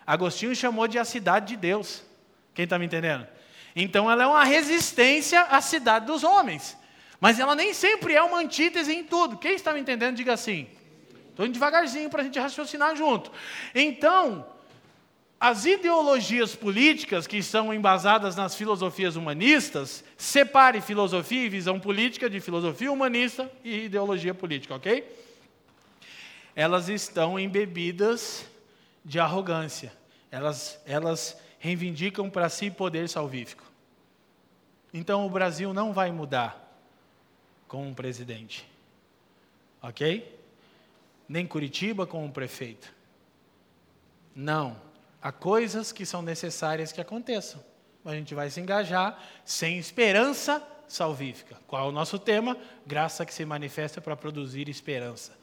[0.05, 2.03] Agostinho chamou de a cidade de Deus.
[2.53, 3.25] Quem está me entendendo?
[3.77, 6.77] Então ela é uma resistência à cidade dos homens.
[7.21, 9.39] Mas ela nem sempre é uma antítese em tudo.
[9.39, 10.67] Quem está me entendendo, diga assim.
[11.31, 13.31] Estou indo devagarzinho para a gente raciocinar junto.
[13.73, 14.45] Então,
[15.45, 22.41] as ideologias políticas que são embasadas nas filosofias humanistas, separe filosofia e visão política de
[22.41, 25.07] filosofia humanista e ideologia política, ok?
[26.57, 28.47] Elas estão embebidas
[29.05, 29.93] de arrogância.
[30.31, 33.65] Elas, elas reivindicam para si poder salvífico.
[34.95, 36.75] Então o Brasil não vai mudar
[37.69, 38.67] com um presidente,
[39.83, 40.41] ok?
[41.29, 42.91] Nem Curitiba com um prefeito.
[44.35, 44.94] Não
[45.25, 47.59] Há coisas que são necessárias que aconteçam.
[48.05, 51.57] A gente vai se engajar sem esperança salvífica.
[51.67, 52.59] Qual é o nosso tema?
[52.87, 55.35] Graça que se manifesta para produzir esperança.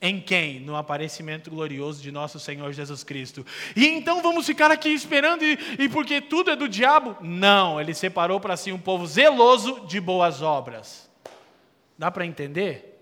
[0.00, 0.60] Em quem?
[0.60, 3.44] No aparecimento glorioso de nosso Senhor Jesus Cristo.
[3.76, 7.14] E então vamos ficar aqui esperando, e, e porque tudo é do diabo?
[7.20, 11.06] Não, ele separou para si um povo zeloso de boas obras.
[11.98, 12.97] Dá para entender?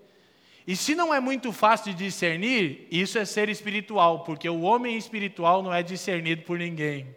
[0.67, 4.97] E se não é muito fácil de discernir, isso é ser espiritual, porque o homem
[4.97, 7.15] espiritual não é discernido por ninguém.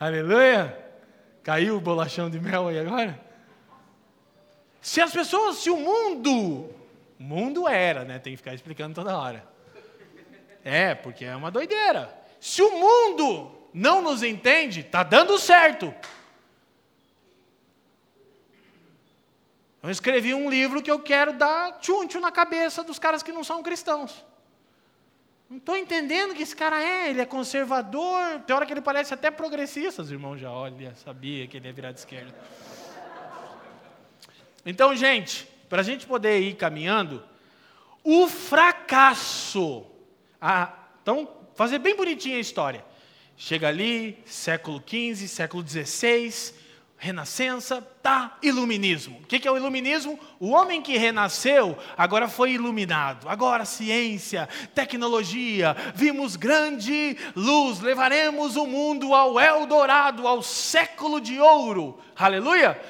[0.00, 0.86] Aleluia!
[1.42, 3.20] Caiu o bolachão de mel aí agora?
[4.80, 6.74] Se as pessoas, se o mundo,
[7.18, 8.18] mundo era, né?
[8.18, 9.46] Tem que ficar explicando toda hora.
[10.64, 12.16] É, porque é uma doideira.
[12.40, 15.94] Se o mundo não nos entende, tá dando certo.
[19.82, 23.44] Eu escrevi um livro que eu quero dar tchum-tchum na cabeça dos caras que não
[23.44, 24.24] são cristãos.
[25.48, 29.14] Não estou entendendo que esse cara é, ele é conservador, tem hora que ele parece
[29.14, 32.34] até progressista, os irmãos já olham, sabia que ele ia virar de esquerda.
[34.66, 37.24] Então, gente, para a gente poder ir caminhando,
[38.04, 39.86] o fracasso,
[40.40, 42.84] a, então, fazer bem bonitinha a história.
[43.36, 46.52] Chega ali, século XV, século XVI,
[47.00, 49.20] Renascença, tá, iluminismo.
[49.22, 50.18] O que é o iluminismo?
[50.40, 53.28] O homem que renasceu agora foi iluminado.
[53.28, 62.00] Agora, ciência, tecnologia, vimos grande luz, levaremos o mundo ao Eldorado, ao século de ouro.
[62.16, 62.80] Aleluia!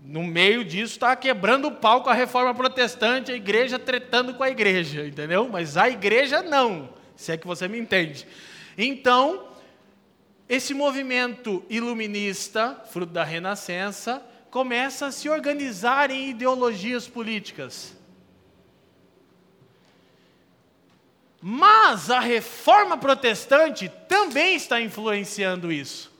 [0.00, 4.42] No meio disso está quebrando o pau com a reforma protestante, a igreja tretando com
[4.42, 5.48] a igreja, entendeu?
[5.50, 8.26] Mas a igreja não, se é que você me entende.
[8.76, 9.45] Então,
[10.48, 17.96] esse movimento iluminista, fruto da Renascença, começa a se organizar em ideologias políticas.
[21.40, 26.12] Mas a reforma protestante também está influenciando isso.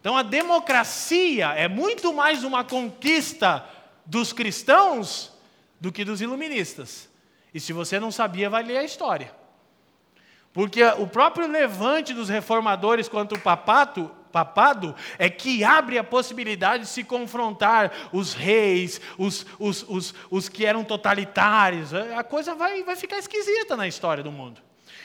[0.00, 3.64] Então a democracia é muito mais uma conquista
[4.06, 5.30] dos cristãos
[5.78, 7.08] do que dos iluministas.
[7.52, 9.39] E se você não sabia, vai ler a história.
[10.52, 16.84] Porque o próprio levante dos reformadores contra o papato, papado é que abre a possibilidade
[16.84, 21.92] de se confrontar os reis, os, os, os, os que eram totalitários.
[21.94, 24.60] A coisa vai, vai ficar esquisita na história do mundo.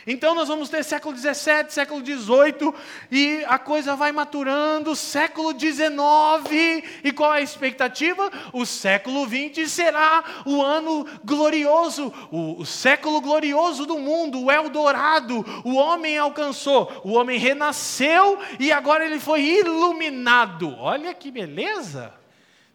[0.07, 2.73] Então nós vamos ter século XVII, século XVIII,
[3.11, 8.31] e a coisa vai maturando, século XIX, e qual é a expectativa?
[8.53, 15.43] O século XX será o ano glorioso, o, o século glorioso do mundo, o Eldorado,
[15.63, 20.75] o homem alcançou, o homem renasceu e agora ele foi iluminado.
[20.77, 22.13] Olha que beleza!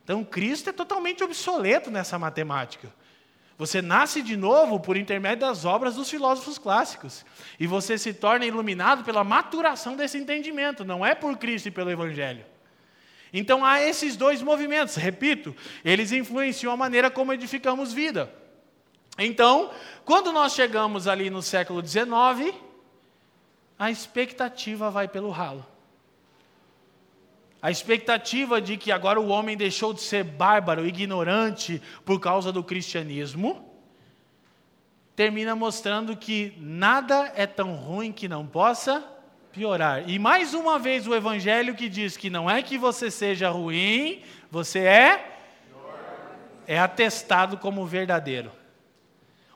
[0.02, 2.92] Então Cristo é totalmente obsoleto nessa matemática.
[3.60, 7.26] Você nasce de novo por intermédio das obras dos filósofos clássicos.
[7.58, 11.90] E você se torna iluminado pela maturação desse entendimento, não é por Cristo e pelo
[11.90, 12.42] Evangelho.
[13.30, 15.54] Então há esses dois movimentos, repito,
[15.84, 18.32] eles influenciam a maneira como edificamos vida.
[19.18, 19.70] Então,
[20.06, 22.56] quando nós chegamos ali no século XIX,
[23.78, 25.66] a expectativa vai pelo ralo.
[27.62, 32.64] A expectativa de que agora o homem deixou de ser bárbaro, ignorante por causa do
[32.64, 33.68] cristianismo,
[35.14, 39.04] termina mostrando que nada é tão ruim que não possa
[39.52, 40.08] piorar.
[40.08, 44.22] E mais uma vez o evangelho que diz que não é que você seja ruim,
[44.50, 45.26] você é
[46.66, 48.52] é atestado como verdadeiro.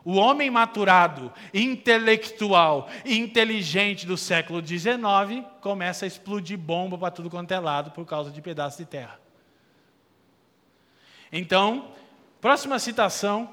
[0.05, 7.52] O homem maturado, intelectual, inteligente do século XIX começa a explodir bomba para tudo quanto
[7.52, 9.18] é lado por causa de pedaços de terra.
[11.32, 11.88] Então,
[12.38, 13.50] próxima citação,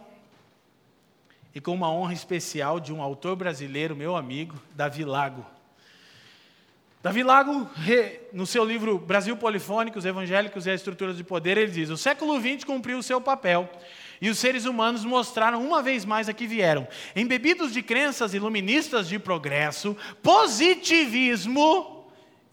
[1.56, 5.46] e com uma honra especial de um autor brasileiro, meu amigo, Davi Lago.
[7.02, 7.68] Davi Lago,
[8.32, 11.98] no seu livro Brasil Polifônico, os Evangélicos e as Estruturas de Poder, ele diz: o
[11.98, 13.70] século XX cumpriu o seu papel
[14.22, 16.88] e os seres humanos mostraram uma vez mais a que vieram.
[17.16, 22.06] Embebidos de crenças iluministas de progresso, positivismo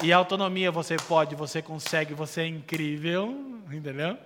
[0.03, 0.71] e autonomia.
[0.71, 3.61] Você pode, você consegue, você é incrível.
[3.71, 4.17] Entendeu?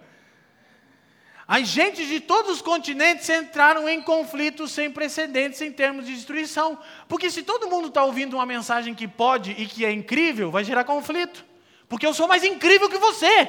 [1.49, 6.79] As gentes de todos os continentes entraram em conflitos sem precedentes em termos de destruição.
[7.09, 10.63] Porque se todo mundo está ouvindo uma mensagem que pode e que é incrível, vai
[10.63, 11.45] gerar conflito.
[11.89, 13.49] Porque eu sou mais incrível que você.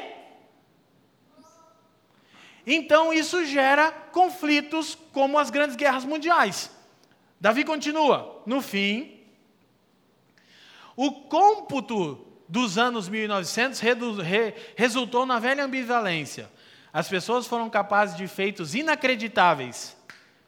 [2.66, 6.72] Então isso gera conflitos como as grandes guerras mundiais.
[7.40, 9.20] Davi continua: no fim,
[10.96, 13.82] o cômputo dos anos 1900
[14.76, 16.50] resultou na velha ambivalência.
[16.92, 19.98] As pessoas foram capazes de feitos inacreditáveis,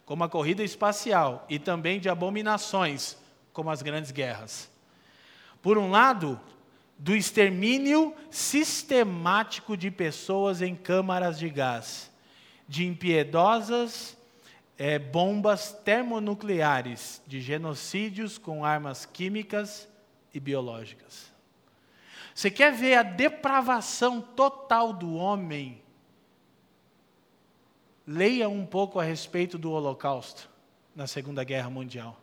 [0.05, 3.17] como a corrida espacial, e também de abominações,
[3.51, 4.69] como as grandes guerras.
[5.61, 6.39] Por um lado,
[6.97, 12.11] do extermínio sistemático de pessoas em câmaras de gás,
[12.67, 14.17] de impiedosas
[14.77, 19.87] é, bombas termonucleares, de genocídios com armas químicas
[20.33, 21.31] e biológicas.
[22.33, 25.81] Você quer ver a depravação total do homem?
[28.05, 30.49] Leia um pouco a respeito do Holocausto
[30.93, 32.19] na Segunda Guerra Mundial.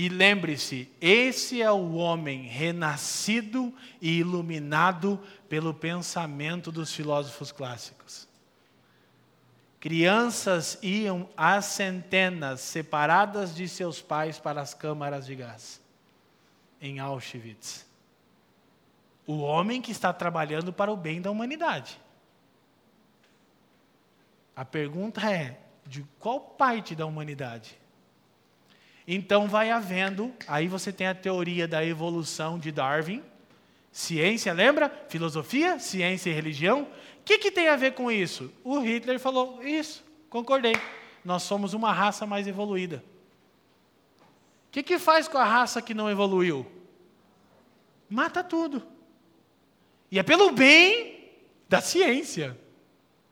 [0.00, 3.70] E lembre-se, esse é o homem renascido
[4.00, 8.26] e iluminado pelo pensamento dos filósofos clássicos.
[9.78, 15.82] Crianças iam às centenas, separadas de seus pais, para as câmaras de gás,
[16.80, 17.86] em Auschwitz.
[19.26, 22.00] O homem que está trabalhando para o bem da humanidade.
[24.56, 27.79] A pergunta é: de qual parte da humanidade?
[29.06, 33.22] Então vai havendo, aí você tem a teoria da evolução de Darwin,
[33.90, 34.88] ciência, lembra?
[35.08, 36.82] Filosofia, ciência e religião.
[36.82, 38.52] O que, que tem a ver com isso?
[38.62, 40.74] O Hitler falou isso, concordei.
[41.24, 43.02] Nós somos uma raça mais evoluída.
[44.68, 46.64] O que, que faz com a raça que não evoluiu?
[48.08, 48.86] Mata tudo.
[50.10, 51.30] E é pelo bem
[51.68, 52.58] da ciência,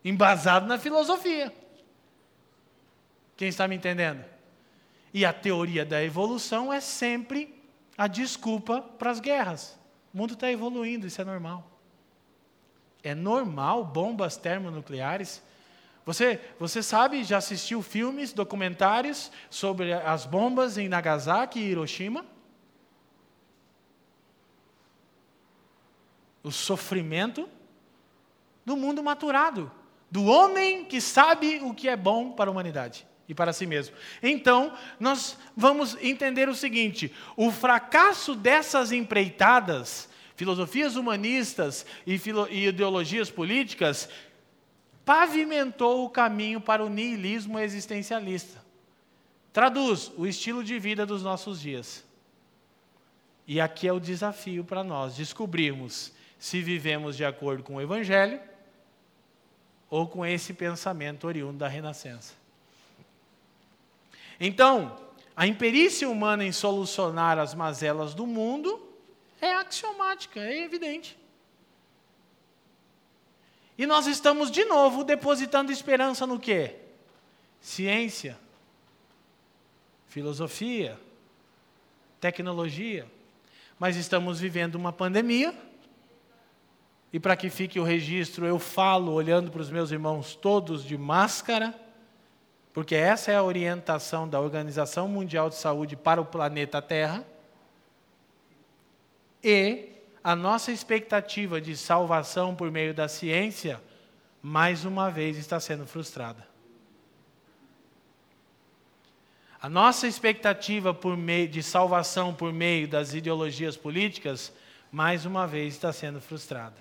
[0.03, 1.53] embasado na filosofia.
[3.35, 4.23] Quem está me entendendo?
[5.13, 7.55] E a teoria da evolução é sempre
[7.97, 9.77] a desculpa para as guerras.
[10.13, 11.69] O mundo está evoluindo, isso é normal.
[13.03, 15.41] É normal bombas termonucleares.
[16.05, 22.25] Você, você sabe, já assistiu filmes, documentários sobre as bombas em Nagasaki e Hiroshima?
[26.43, 27.49] O sofrimento
[28.65, 29.71] do mundo maturado,
[30.09, 33.95] do homem que sabe o que é bom para a humanidade e para si mesmo.
[34.23, 42.67] Então, nós vamos entender o seguinte: o fracasso dessas empreitadas, filosofias humanistas e, filo e
[42.67, 44.09] ideologias políticas,
[45.05, 48.67] pavimentou o caminho para o niilismo existencialista.
[49.53, 52.03] Traduz o estilo de vida dos nossos dias.
[53.45, 58.39] E aqui é o desafio para nós descobrirmos se vivemos de acordo com o Evangelho
[59.89, 62.38] ou com esse pensamento oriundo da Renascença.
[64.39, 64.97] Então,
[65.35, 68.87] a imperícia humana em solucionar as mazelas do mundo
[69.41, 71.17] é axiomática, é evidente.
[73.77, 76.75] E nós estamos de novo depositando esperança no quê?
[77.61, 78.37] Ciência,
[80.07, 80.99] filosofia,
[82.19, 83.09] tecnologia.
[83.79, 85.53] Mas estamos vivendo uma pandemia.
[87.13, 90.97] E para que fique o registro, eu falo olhando para os meus irmãos todos de
[90.97, 91.73] máscara
[92.73, 97.25] porque essa é a orientação da Organização Mundial de Saúde para o planeta Terra,
[99.43, 99.89] e
[100.23, 103.81] a nossa expectativa de salvação por meio da ciência,
[104.41, 106.47] mais uma vez, está sendo frustrada.
[109.61, 114.53] A nossa expectativa meio, de salvação por meio das ideologias políticas,
[114.91, 116.77] mais uma vez, está sendo frustrada.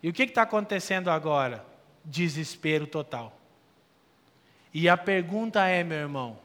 [0.00, 1.64] E o que está acontecendo agora?
[2.04, 3.36] Desespero total.
[4.72, 6.38] E a pergunta é, meu irmão,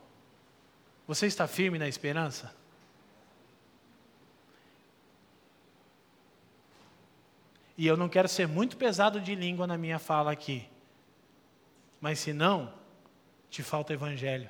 [1.08, 2.54] você está firme na esperança?
[7.78, 10.68] E eu não quero ser muito pesado de língua na minha fala aqui.
[12.00, 12.72] Mas se não,
[13.50, 14.50] te falta evangelho.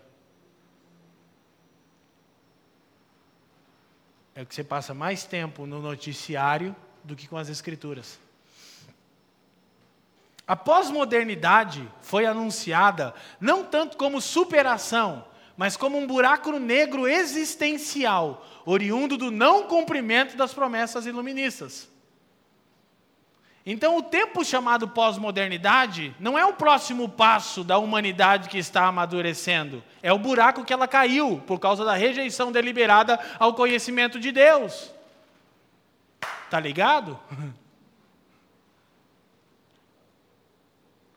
[4.36, 8.20] É que você passa mais tempo no noticiário do que com as escrituras.
[10.52, 15.24] A pós-modernidade foi anunciada não tanto como superação,
[15.56, 21.90] mas como um buraco negro existencial, oriundo do não cumprimento das promessas iluministas.
[23.66, 29.82] Então, o tempo chamado pós-modernidade não é o próximo passo da humanidade que está amadurecendo,
[30.04, 34.94] é o buraco que ela caiu por causa da rejeição deliberada ao conhecimento de Deus.
[36.50, 37.18] Tá ligado?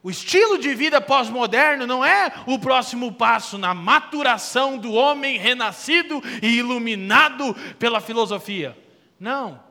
[0.05, 6.21] O estilo de vida pós-moderno não é o próximo passo na maturação do homem renascido
[6.43, 8.77] e iluminado pela filosofia.
[9.19, 9.65] Não.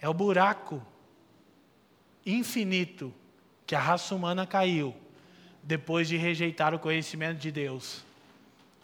[0.00, 0.80] É o buraco
[2.24, 3.12] infinito
[3.66, 4.94] que a raça humana caiu
[5.60, 8.04] depois de rejeitar o conhecimento de Deus.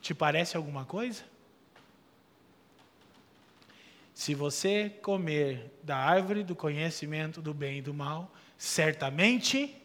[0.00, 1.22] Te parece alguma coisa?
[4.12, 9.80] Se você comer da árvore do conhecimento do bem e do mal, certamente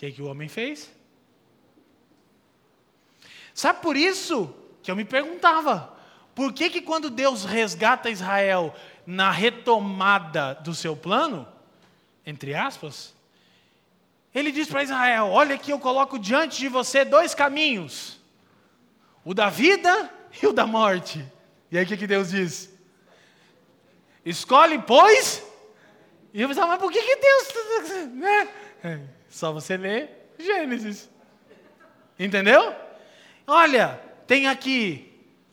[0.00, 0.90] que, que o homem fez?
[3.52, 5.94] Sabe por isso que eu me perguntava,
[6.34, 8.74] por que, que quando Deus resgata Israel
[9.04, 11.46] na retomada do seu plano,
[12.24, 13.14] entre aspas,
[14.34, 18.18] ele diz para Israel: Olha aqui, eu coloco diante de você dois caminhos,
[19.22, 20.10] o da vida
[20.42, 21.22] e o da morte.
[21.70, 22.70] E aí o que, que Deus diz?
[24.24, 25.42] Escolhe, pois.
[26.32, 27.48] E eu pensava, mas por que, que Deus.
[28.14, 28.48] Né?
[29.30, 31.08] Só você ler Gênesis.
[32.18, 32.74] Entendeu?
[33.46, 35.10] Olha, tem aqui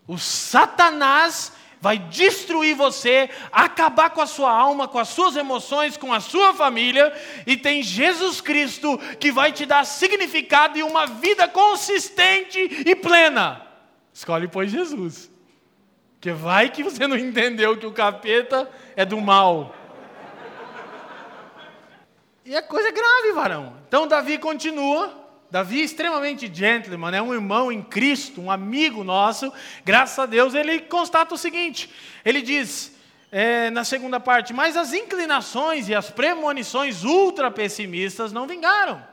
[0.08, 6.12] o Satanás vai destruir você, acabar com a sua alma, com as suas emoções, com
[6.12, 7.14] a sua família,
[7.46, 13.62] e tem Jesus Cristo que vai te dar significado e uma vida consistente e plena.
[14.14, 15.30] Escolhe, pois, Jesus.
[16.14, 19.76] Porque vai que você não entendeu que o capeta é do mal.
[22.48, 23.74] E é coisa grave, varão.
[23.86, 29.52] Então Davi continua Davi, extremamente gentleman, é um irmão em Cristo, um amigo nosso,
[29.86, 31.90] graças a Deus, ele constata o seguinte:
[32.24, 32.94] ele diz,
[33.32, 39.06] é, na segunda parte, mas as inclinações e as premonições ultra pessimistas não vingaram.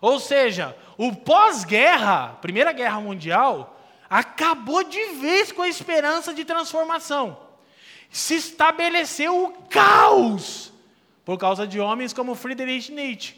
[0.00, 7.38] Ou seja, o pós-guerra, Primeira Guerra Mundial, acabou de vez com a esperança de transformação.
[8.10, 10.69] Se estabeleceu o caos
[11.30, 13.36] por causa de homens como Friedrich Nietzsche.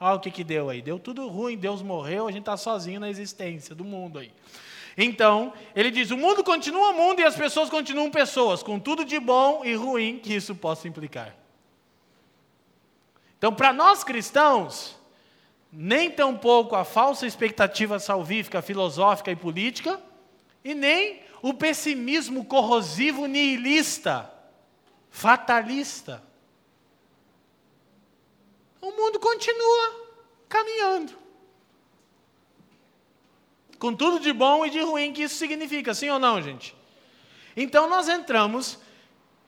[0.00, 0.80] Olha o que, que deu aí.
[0.80, 4.32] Deu tudo ruim, Deus morreu, a gente está sozinho na existência do mundo aí.
[4.96, 9.20] Então, ele diz: o mundo continua mundo e as pessoas continuam pessoas, com tudo de
[9.20, 11.36] bom e ruim que isso possa implicar.
[13.36, 14.96] Então, para nós cristãos,
[15.70, 20.00] nem tampouco a falsa expectativa salvífica, filosófica e política,
[20.64, 24.32] e nem o pessimismo corrosivo nihilista,
[25.10, 26.29] fatalista.
[28.80, 30.08] O mundo continua
[30.48, 31.12] caminhando.
[33.78, 36.76] Com tudo de bom e de ruim que isso significa, sim ou não, gente?
[37.56, 38.78] Então nós entramos,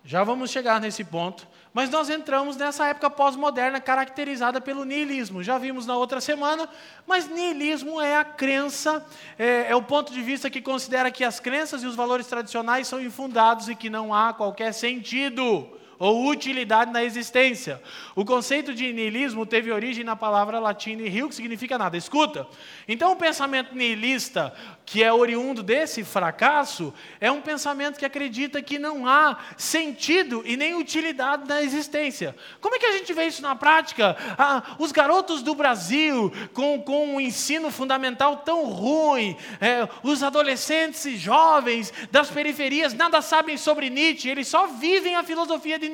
[0.05, 5.43] já vamos chegar nesse ponto, mas nós entramos nessa época pós-moderna caracterizada pelo niilismo.
[5.43, 6.69] Já vimos na outra semana,
[7.07, 9.05] mas niilismo é a crença,
[9.39, 12.87] é, é, o ponto de vista que considera que as crenças e os valores tradicionais
[12.87, 17.81] são infundados e que não há qualquer sentido ou utilidade na existência.
[18.17, 21.97] O conceito de niilismo teve origem na palavra latina nihil, que significa nada.
[21.97, 22.45] Escuta.
[22.89, 24.53] Então, o pensamento nihilista,
[24.85, 30.57] que é oriundo desse fracasso, é um pensamento que acredita que não há sentido e
[30.57, 32.35] nem utilidade na existência.
[32.61, 34.17] Como é que a gente vê isso na prática?
[34.37, 41.05] Ah, os garotos do Brasil, com, com um ensino fundamental tão ruim, é, os adolescentes
[41.05, 45.92] e jovens das periferias nada sabem sobre Nietzsche, eles só vivem a filosofia de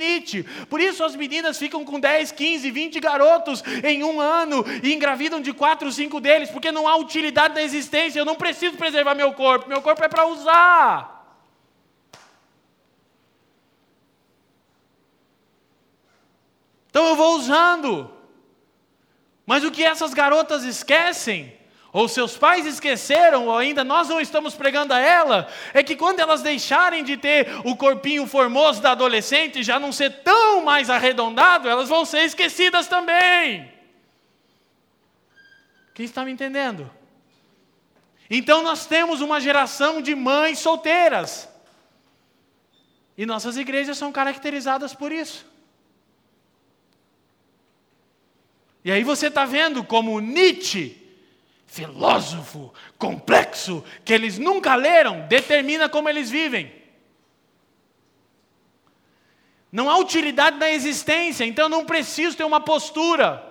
[0.68, 5.40] Por isso as meninas ficam com 10, 15, 20 garotos em um ano e engravidam
[5.40, 8.18] de 4, 5 deles, porque não há utilidade na existência.
[8.18, 11.18] Eu não preciso preservar meu corpo, meu corpo é para usar.
[16.88, 18.10] Então eu vou usando.
[19.44, 21.57] Mas o que essas garotas esquecem?
[21.92, 26.20] Ou seus pais esqueceram, ou ainda nós não estamos pregando a ela, é que quando
[26.20, 31.68] elas deixarem de ter o corpinho formoso da adolescente, já não ser tão mais arredondado,
[31.68, 33.72] elas vão ser esquecidas também.
[35.94, 36.90] Quem está me entendendo?
[38.30, 41.48] Então nós temos uma geração de mães solteiras.
[43.16, 45.46] E nossas igrejas são caracterizadas por isso.
[48.84, 51.07] E aí você está vendo como Nietzsche,
[51.68, 56.72] filósofo complexo, que eles nunca leram, determina como eles vivem.
[59.70, 63.44] Não há utilidade na existência, então não preciso ter uma postura.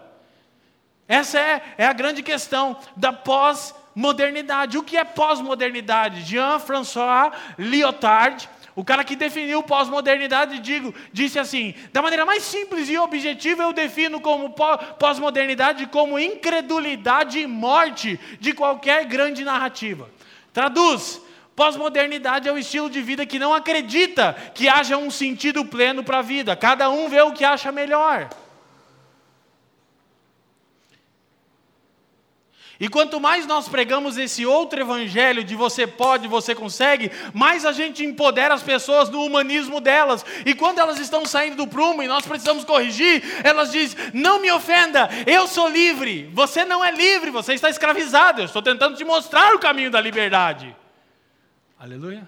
[1.07, 4.80] Essa é, é a grande questão da pós-modernidade.
[4.80, 6.24] O que é pós-modernidade?
[6.24, 12.95] Jean-François Lyotard o cara que definiu pós-modernidade, digo, disse assim: da maneira mais simples e
[12.95, 14.53] objetiva, eu defino como
[14.99, 20.07] pós-modernidade como incredulidade e morte de qualquer grande narrativa.
[20.53, 21.19] Traduz:
[21.55, 26.19] Pós-modernidade é o estilo de vida que não acredita que haja um sentido pleno para
[26.19, 26.55] a vida.
[26.55, 28.30] Cada um vê o que acha melhor.
[32.80, 37.71] E quanto mais nós pregamos esse outro evangelho de você pode, você consegue, mais a
[37.71, 40.23] gente empodera as pessoas no humanismo delas.
[40.45, 44.51] E quando elas estão saindo do prumo e nós precisamos corrigir, elas dizem: Não me
[44.51, 46.30] ofenda, eu sou livre.
[46.34, 48.41] Você não é livre, você está escravizado.
[48.41, 50.75] Eu estou tentando te mostrar o caminho da liberdade.
[51.80, 52.28] Aleluia.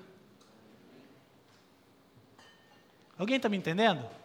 [3.17, 4.18] Alguém está me entendendo?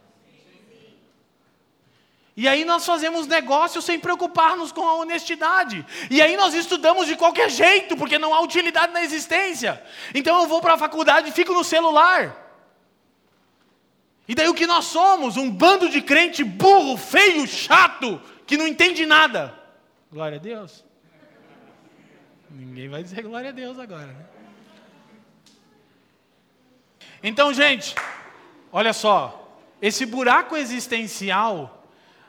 [2.36, 5.86] E aí nós fazemos negócios sem preocupar-nos com a honestidade.
[6.10, 9.80] E aí nós estudamos de qualquer jeito, porque não há utilidade na existência.
[10.12, 12.42] Então eu vou para a faculdade e fico no celular.
[14.26, 15.36] E daí o que nós somos?
[15.36, 19.54] Um bando de crente burro, feio, chato, que não entende nada.
[20.10, 20.84] Glória a Deus.
[22.50, 24.26] Ninguém vai dizer glória a Deus agora, né?
[27.22, 27.94] Então, gente,
[28.72, 31.83] olha só, esse buraco existencial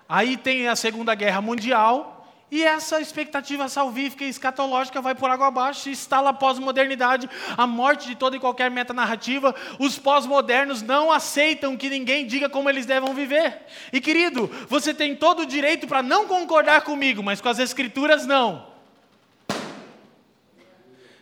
[0.08, 2.16] Aí tem a Segunda Guerra Mundial,
[2.52, 8.08] e essa expectativa salvífica e escatológica vai por água abaixo, instala a pós-modernidade, a morte
[8.08, 9.54] de toda e qualquer metanarrativa.
[9.80, 13.64] Os pós-modernos não aceitam que ninguém diga como eles devem viver.
[13.92, 18.28] E querido, você tem todo o direito para não concordar comigo, mas com as escrituras
[18.28, 18.68] não.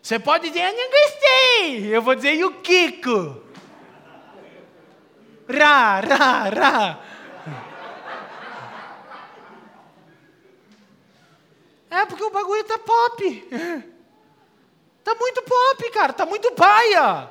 [0.01, 1.95] Você pode dizer, eu não gostei.
[1.95, 3.41] Eu vou dizer, e o Kiko?
[5.49, 6.99] Ra, ra, ra.
[11.93, 13.49] É porque o bagulho tá pop.
[15.03, 16.13] Tá muito pop, cara.
[16.13, 17.29] Tá muito paia.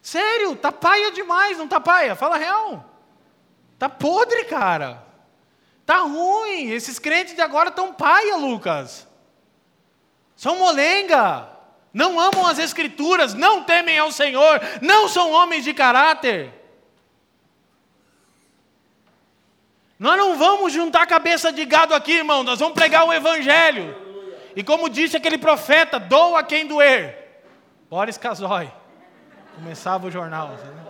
[0.00, 2.14] Sério, tá paia demais, não tá paia?
[2.14, 2.84] Fala real.
[3.78, 5.02] Tá podre, cara.
[5.84, 6.70] Tá ruim.
[6.70, 9.08] Esses crentes de agora estão paia, Lucas.
[10.36, 11.48] São molenga.
[11.92, 16.52] Não amam as escrituras, não temem ao Senhor, não são homens de caráter.
[19.98, 23.96] Nós não vamos juntar cabeça de gado aqui, irmão, nós vamos pregar o Evangelho.
[24.54, 27.42] E como disse aquele profeta, doa quem doer.
[27.88, 28.70] Boris Casoy.
[29.54, 30.48] Começava o jornal.
[30.48, 30.84] Né?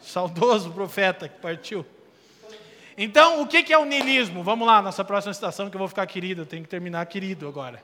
[0.00, 1.84] Saudoso profeta que partiu.
[2.96, 4.42] Então, o que é o niilismo?
[4.42, 7.48] Vamos lá, nossa próxima citação, que eu vou ficar querido, eu tenho que terminar querido
[7.48, 7.82] agora.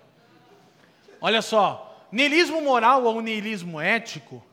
[1.20, 4.44] Olha só, niilismo moral ou niilismo ético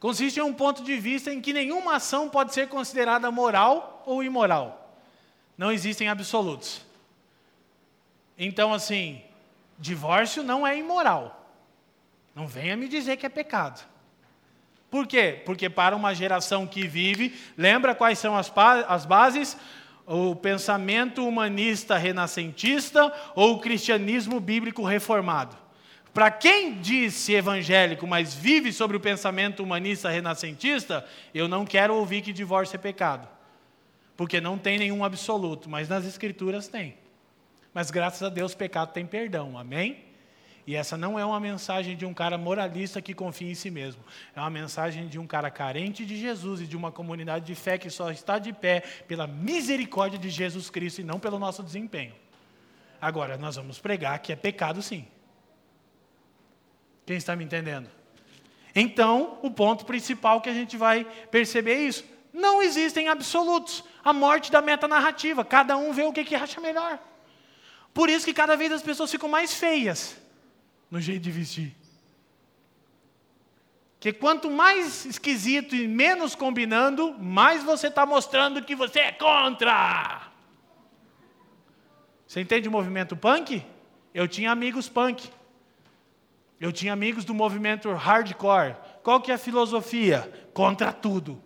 [0.00, 4.22] consiste em um ponto de vista em que nenhuma ação pode ser considerada moral ou
[4.22, 4.98] imoral.
[5.56, 6.80] Não existem absolutos.
[8.38, 9.20] Então, assim,
[9.78, 11.52] divórcio não é imoral.
[12.34, 13.84] Não venha me dizer que é pecado.
[14.90, 15.42] Por quê?
[15.44, 18.50] Porque para uma geração que vive, lembra quais são as,
[18.86, 19.56] as bases?
[20.06, 25.54] O pensamento humanista renascentista ou o cristianismo bíblico reformado.
[26.14, 32.22] Para quem diz-se evangélico, mas vive sobre o pensamento humanista renascentista, eu não quero ouvir
[32.22, 33.28] que divórcio é pecado.
[34.18, 36.98] Porque não tem nenhum absoluto, mas nas escrituras tem.
[37.72, 40.06] Mas graças a Deus, pecado tem perdão, amém?
[40.66, 44.02] E essa não é uma mensagem de um cara moralista que confia em si mesmo.
[44.34, 47.78] É uma mensagem de um cara carente de Jesus e de uma comunidade de fé
[47.78, 52.12] que só está de pé pela misericórdia de Jesus Cristo e não pelo nosso desempenho.
[53.00, 55.06] Agora, nós vamos pregar que é pecado sim.
[57.06, 57.88] Quem está me entendendo?
[58.74, 62.17] Então, o ponto principal que a gente vai perceber é isso.
[62.38, 63.82] Não existem absolutos.
[64.04, 65.44] A morte da metanarrativa.
[65.44, 66.98] Cada um vê o que, que acha melhor.
[67.92, 70.16] Por isso que cada vez as pessoas ficam mais feias
[70.88, 71.74] no jeito de vestir.
[73.98, 80.30] Que quanto mais esquisito e menos combinando, mais você está mostrando que você é contra.
[82.24, 83.64] Você entende o movimento punk?
[84.14, 85.28] Eu tinha amigos punk.
[86.60, 88.76] Eu tinha amigos do movimento hardcore.
[89.02, 90.32] Qual que é a filosofia?
[90.54, 91.42] Contra tudo.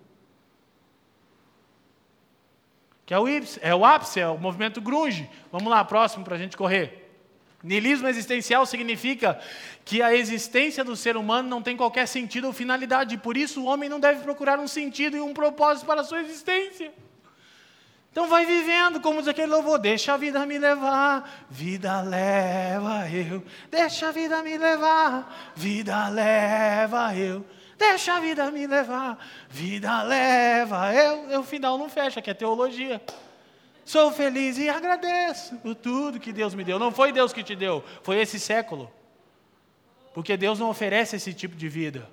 [3.12, 3.28] Que é o,
[3.60, 5.28] é o ápice, é o movimento grunge.
[5.52, 7.12] Vamos lá, próximo para a gente correr.
[7.62, 9.38] Nihilismo existencial significa
[9.84, 13.66] que a existência do ser humano não tem qualquer sentido ou finalidade, por isso o
[13.66, 16.90] homem não deve procurar um sentido e um propósito para a sua existência.
[18.10, 23.44] Então vai vivendo, como diz aquele louvor, deixa a vida me levar, vida leva eu,
[23.70, 27.44] deixa a vida me levar, vida leva eu,
[27.82, 29.18] deixa a vida me levar,
[29.48, 31.40] vida leva eu.
[31.40, 33.02] O final não fecha, que é teologia.
[33.84, 36.78] Sou feliz e agradeço por tudo que Deus me deu.
[36.78, 38.90] Não foi Deus que te deu, foi esse século.
[40.14, 42.08] Porque Deus não oferece esse tipo de vida.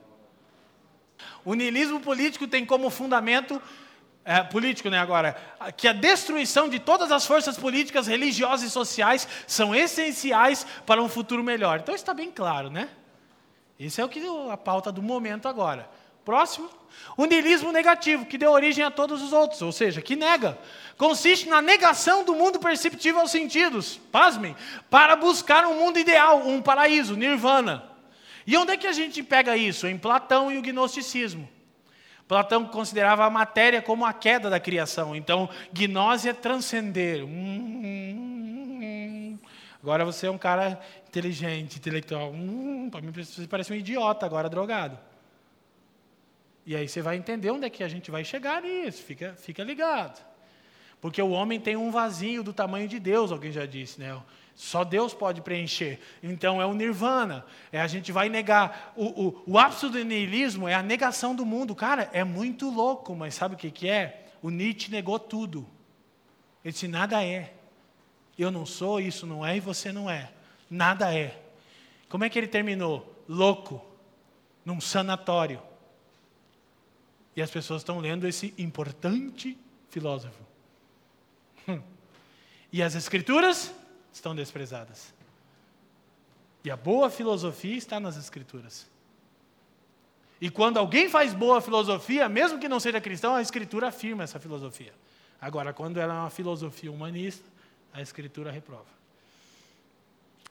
[1.46, 3.62] O niilismo político tem como fundamento
[4.26, 5.36] é, político, né, agora,
[5.78, 11.10] que a destruição de todas as forças políticas, religiosas e sociais são essenciais para um
[11.10, 11.80] futuro melhor.
[11.80, 12.90] Então está bem claro, né?
[13.80, 14.22] Isso é o que
[14.52, 15.90] a pauta do momento agora.
[16.26, 16.70] Próximo.
[17.16, 20.60] O niilismo negativo, que deu origem a todos os outros, ou seja, que nega.
[20.98, 24.56] Consiste na negação do mundo perceptível aos sentidos, pasmem,
[24.90, 27.84] para buscar um mundo ideal, um paraíso, nirvana.
[28.46, 29.88] E onde é que a gente pega isso?
[29.88, 31.48] Em Platão e o gnosticismo.
[32.28, 35.16] Platão considerava a matéria como a queda da criação.
[35.16, 37.24] Então, gnose é transcender.
[37.24, 38.20] Hum,
[39.82, 40.80] agora você é um cara
[41.10, 42.32] inteligente, intelectual.
[42.32, 44.98] Hum, para mim você parece um idiota agora drogado.
[46.66, 49.64] E aí você vai entender onde é que a gente vai chegar nisso, fica, fica
[49.64, 50.24] ligado.
[51.02, 54.22] Porque o homem tem um vazio do tamanho de Deus, alguém já disse, né?
[54.54, 56.00] Só Deus pode preencher.
[56.22, 57.46] Então é o nirvana.
[57.72, 58.94] É a gente vai negar.
[58.96, 61.74] O, o, o ápice do niilismo é a negação do mundo.
[61.74, 64.26] Cara, é muito louco, mas sabe o que, que é?
[64.42, 65.66] O Nietzsche negou tudo.
[66.64, 67.54] Ele disse: nada é.
[68.38, 70.30] Eu não sou, isso não é e você não é.
[70.70, 71.42] Nada é.
[72.08, 73.16] Como é que ele terminou?
[73.28, 73.84] Louco,
[74.66, 75.62] num sanatório.
[77.36, 79.58] E as pessoas estão lendo esse importante
[79.90, 80.44] filósofo.
[81.68, 81.82] Hum.
[82.72, 83.74] E as escrituras
[84.12, 85.14] estão desprezadas.
[86.64, 88.88] E a boa filosofia está nas escrituras.
[90.42, 94.40] E quando alguém faz boa filosofia, mesmo que não seja cristão, a escritura afirma essa
[94.40, 94.94] filosofia.
[95.40, 97.46] Agora, quando ela é uma filosofia humanista,
[97.94, 98.99] a escritura reprova.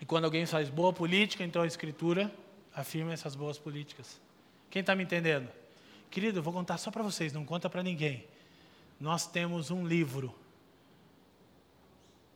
[0.01, 2.33] E quando alguém faz boa política, então a escritura
[2.75, 4.21] afirma essas boas políticas.
[4.71, 5.49] Quem está me entendendo?
[6.11, 8.25] Querido, eu vou contar só para vocês, não conta para ninguém.
[9.01, 10.35] Nós temos um livro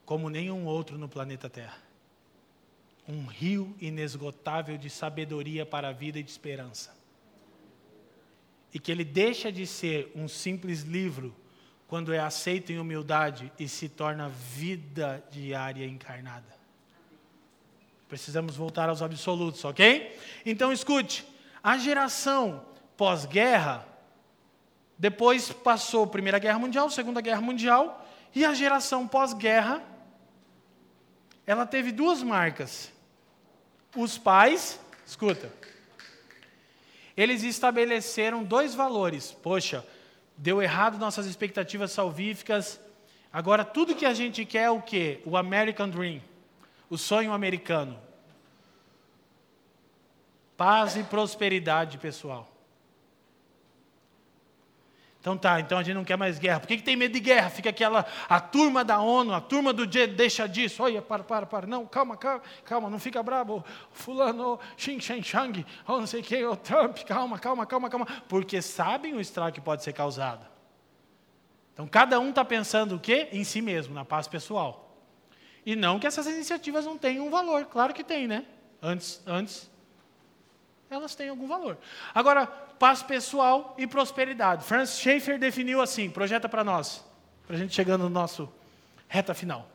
[0.05, 1.79] como nenhum outro no planeta Terra.
[3.09, 6.95] Um rio inesgotável de sabedoria para a vida e de esperança.
[8.75, 11.35] E que ele deixa de ser um simples livro
[11.87, 16.62] quando é aceito em humildade e se torna vida diária encarnada.
[18.13, 20.15] Precisamos voltar aos absolutos, ok?
[20.45, 21.27] Então escute:
[21.65, 22.63] a geração
[22.95, 23.89] pós-guerra,
[24.99, 29.83] depois passou a Primeira Guerra Mundial, Segunda Guerra Mundial, e a geração pós-guerra,
[31.47, 32.93] ela teve duas marcas.
[33.97, 35.51] Os pais, escuta,
[37.17, 39.33] eles estabeleceram dois valores.
[39.33, 39.83] Poxa,
[40.37, 42.79] deu errado nossas expectativas salvíficas.
[43.33, 45.23] Agora, tudo que a gente quer é o quê?
[45.25, 46.21] O American Dream,
[46.93, 47.99] o sonho americano.
[50.59, 52.47] Paz e prosperidade pessoal.
[55.19, 56.61] Então tá, então a gente não quer mais guerra.
[56.61, 57.49] Por que, que tem medo de guerra?
[57.49, 60.83] Fica aquela, a turma da ONU, a turma do dia, deixa disso.
[60.83, 61.67] Olha, para, para, para.
[61.67, 63.65] Não, calma, calma, calma, não fica bravo.
[63.93, 68.07] Fulano, Xing Shang Shang, ou não sei o que, o Trump, calma, calma, calma, calma.
[68.29, 70.45] Porque sabem o estrago que pode ser causado.
[71.73, 73.29] Então cada um está pensando o quê?
[73.33, 74.92] Em si mesmo, na paz pessoal.
[75.65, 77.67] E não que essas iniciativas não tenham um valor.
[77.67, 78.45] Claro que tem, né?
[78.83, 79.71] Antes, antes
[80.95, 81.79] elas têm algum valor.
[82.15, 84.65] Agora, paz pessoal e prosperidade.
[84.65, 87.05] Francis Schaeffer definiu assim, projeta para nós,
[87.47, 88.53] para a gente chegando no nosso
[89.09, 89.69] reta final.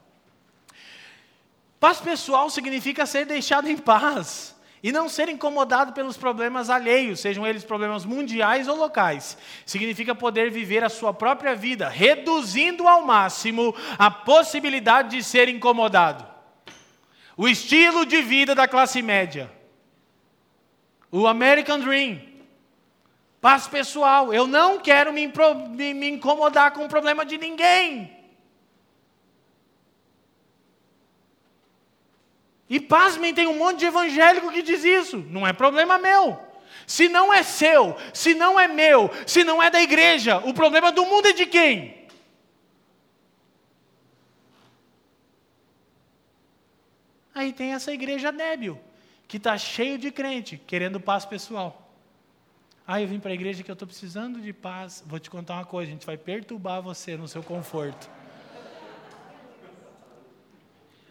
[1.80, 7.46] Paz pessoal significa ser deixado em paz e não ser incomodado pelos problemas alheios, sejam
[7.46, 9.38] eles problemas mundiais ou locais.
[9.66, 16.26] Significa poder viver a sua própria vida, reduzindo ao máximo a possibilidade de ser incomodado.
[17.36, 19.58] O estilo de vida da classe média
[21.12, 22.22] o American Dream.
[23.40, 24.34] Paz pessoal.
[24.34, 25.32] Eu não quero me,
[25.94, 28.17] me, incomodar com o problema de ninguém.
[32.70, 35.18] E pasmem, tem um monte de evangélico que diz isso.
[35.30, 36.38] Não é problema meu.
[36.86, 40.92] Se não é seu, se não é meu, se não é da igreja, o problema
[40.92, 41.98] do mundo é de quem?
[47.34, 48.80] Aí tem essa igreja débil,
[49.28, 51.88] que está cheio de crente, querendo paz pessoal.
[52.86, 55.04] Ah, eu vim para a igreja que eu estou precisando de paz.
[55.06, 58.10] Vou te contar uma coisa, a gente vai perturbar você no seu conforto.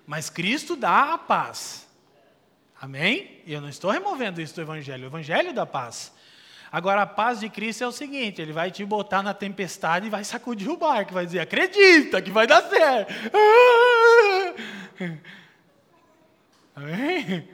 [0.06, 1.86] Mas Cristo dá a paz.
[2.80, 3.42] Amém?
[3.44, 6.12] E eu não estou removendo isso do Evangelho, o Evangelho dá paz.
[6.70, 10.10] Agora, a paz de Cristo é o seguinte: Ele vai te botar na tempestade e
[10.10, 13.14] vai sacudir o barco, vai dizer: acredita que vai dar certo.
[16.76, 17.48] Amém?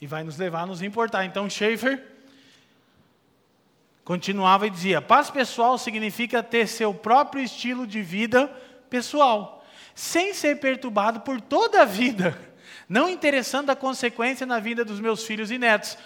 [0.00, 1.24] E vai nos levar a nos importar.
[1.24, 2.02] Então, Schaefer
[4.04, 8.50] continuava e dizia: paz pessoal significa ter seu próprio estilo de vida
[8.88, 9.64] pessoal,
[9.94, 12.38] sem ser perturbado por toda a vida
[12.88, 15.98] não interessando a consequência na vida dos meus filhos e netos.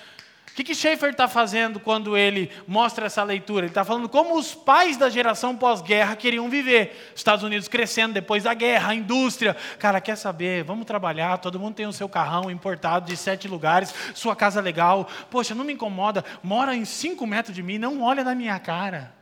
[0.51, 3.65] O que, que Schaefer está fazendo quando ele mostra essa leitura?
[3.65, 7.11] Ele está falando como os pais da geração pós-guerra queriam viver.
[7.17, 9.57] Estados Unidos crescendo depois da guerra, a indústria.
[9.79, 10.63] Cara, quer saber?
[10.63, 15.09] Vamos trabalhar, todo mundo tem o seu carrão importado de sete lugares, sua casa legal.
[15.31, 19.22] Poxa, não me incomoda, mora em cinco metros de mim, não olha na minha cara.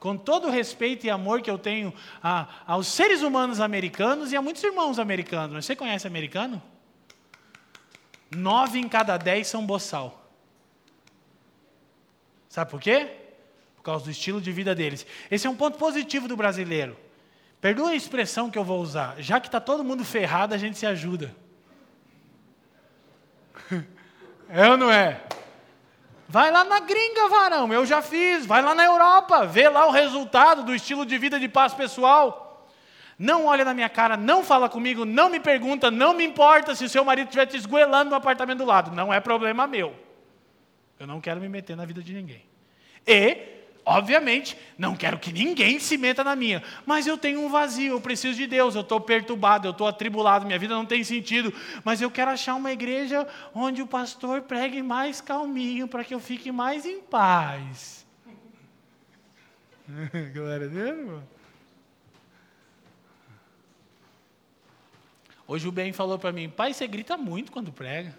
[0.00, 1.92] Com todo o respeito e amor que eu tenho
[2.22, 5.64] a, aos seres humanos americanos e a muitos irmãos americanos.
[5.64, 6.60] Você conhece americano?
[8.34, 10.28] Nove em cada dez são boçal.
[12.48, 13.10] Sabe por quê?
[13.76, 15.06] Por causa do estilo de vida deles.
[15.30, 16.96] Esse é um ponto positivo do brasileiro.
[17.60, 19.20] Perdoa a expressão que eu vou usar.
[19.20, 21.36] Já que está todo mundo ferrado, a gente se ajuda.
[24.52, 25.22] É ou não é?
[26.30, 28.46] Vai lá na gringa, varão, eu já fiz.
[28.46, 32.68] Vai lá na Europa, vê lá o resultado do estilo de vida de paz pessoal.
[33.18, 36.84] Não olha na minha cara, não fala comigo, não me pergunta, não me importa se
[36.84, 38.92] o seu marido estiver te esgoelando no apartamento do lado.
[38.92, 39.92] Não é problema meu.
[41.00, 42.44] Eu não quero me meter na vida de ninguém.
[43.04, 47.94] E Obviamente, não quero que ninguém se meta na minha, mas eu tenho um vazio,
[47.94, 51.52] eu preciso de Deus, eu estou perturbado, eu estou atribulado, minha vida não tem sentido,
[51.82, 56.20] mas eu quero achar uma igreja onde o pastor pregue mais calminho, para que eu
[56.20, 58.06] fique mais em paz.
[60.32, 61.22] Glória a Deus, irmão.
[65.48, 68.16] Hoje o Ben falou para mim, pai, você grita muito quando prega.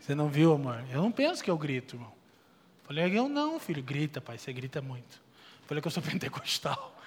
[0.00, 0.82] Você não viu, amor?
[0.90, 2.17] Eu não penso que eu grito, irmão.
[2.88, 5.20] Falei, eu não, filho, grita, pai, você grita muito.
[5.66, 6.98] Falei que eu sou pentecostal.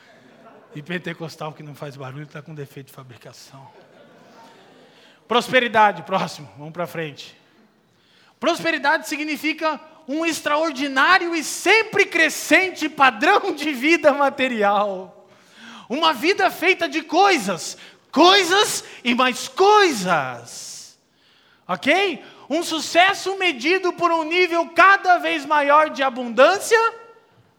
[0.76, 3.68] E pentecostal que não faz barulho está com defeito de fabricação.
[5.28, 7.36] Prosperidade, próximo, vamos para frente.
[8.40, 15.28] Prosperidade significa um extraordinário e sempre crescente padrão de vida material.
[15.90, 17.76] Uma vida feita de coisas,
[18.12, 20.96] coisas e mais coisas.
[21.68, 22.24] Ok?
[22.52, 26.78] Um sucesso medido por um nível cada vez maior de abundância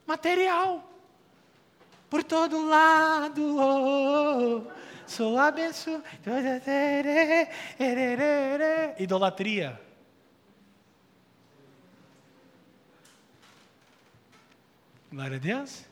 [0.05, 0.87] material.
[2.11, 4.71] Por todo lado, oh, oh,
[5.07, 6.03] sou abençoado.
[8.99, 9.81] Idolatria.
[15.11, 15.85] Glória a Deus.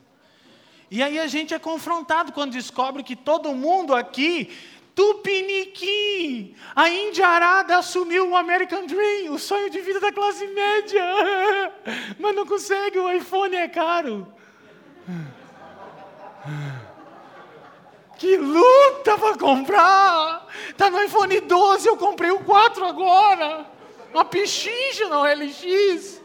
[0.88, 4.56] E aí a gente é confrontado quando descobre que todo mundo aqui
[4.94, 11.02] Tupiniquim, a Indiarada assumiu o American Dream, o sonho de vida da classe média,
[12.20, 14.32] mas não consegue, o iPhone é caro.
[18.22, 20.46] Que luta para comprar!
[20.76, 23.66] Tá no iPhone 12, eu comprei o 4 agora.
[24.14, 26.22] Uma pichincha no LX.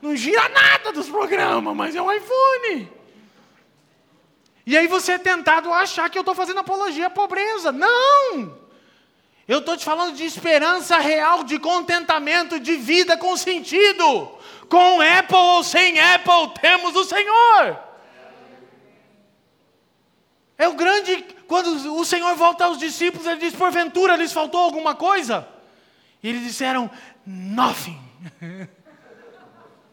[0.00, 2.90] Não gira nada dos programas, mas é um iPhone.
[4.66, 7.70] E aí você é tentado a achar que eu estou fazendo apologia à pobreza.
[7.70, 8.58] Não!
[9.46, 14.36] Eu estou te falando de esperança real, de contentamento, de vida com sentido.
[14.68, 17.78] Com Apple ou sem Apple, temos o Senhor.
[20.58, 21.24] É o grande.
[21.46, 25.46] Quando o Senhor volta aos discípulos, ele diz: porventura lhes faltou alguma coisa?
[26.20, 26.90] E eles disseram:
[27.24, 28.00] nothing.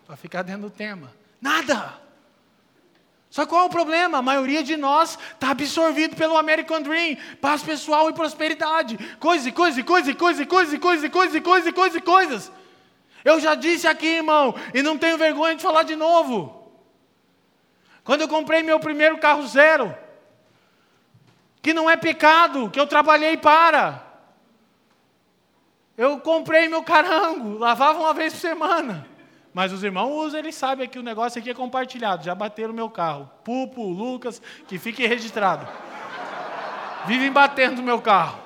[0.07, 2.02] Para ficar dentro do tema: nada.
[3.33, 4.19] Só qual é o problema?
[4.19, 8.93] A maioria de nós está absorvido pelo American Dream, paz pessoal e prosperidade.
[8.93, 12.51] E coisas e coisas e coisas e coisas e coisas.
[13.25, 16.71] Eu já disse aqui, irmão, e não tenho vergonha de falar de novo.
[18.03, 19.97] Quando eu comprei meu primeiro carro zero,
[21.59, 23.99] que não é pecado, que eu trabalhei para.
[25.97, 29.07] Eu comprei meu carango, lavava uma vez por semana.
[29.53, 32.23] Mas os irmãos usam, eles sabem que o negócio aqui é compartilhado.
[32.23, 33.29] Já bateram meu carro.
[33.43, 35.67] Pupo, Lucas, que fique registrado.
[37.05, 38.39] Vivem batendo no meu carro.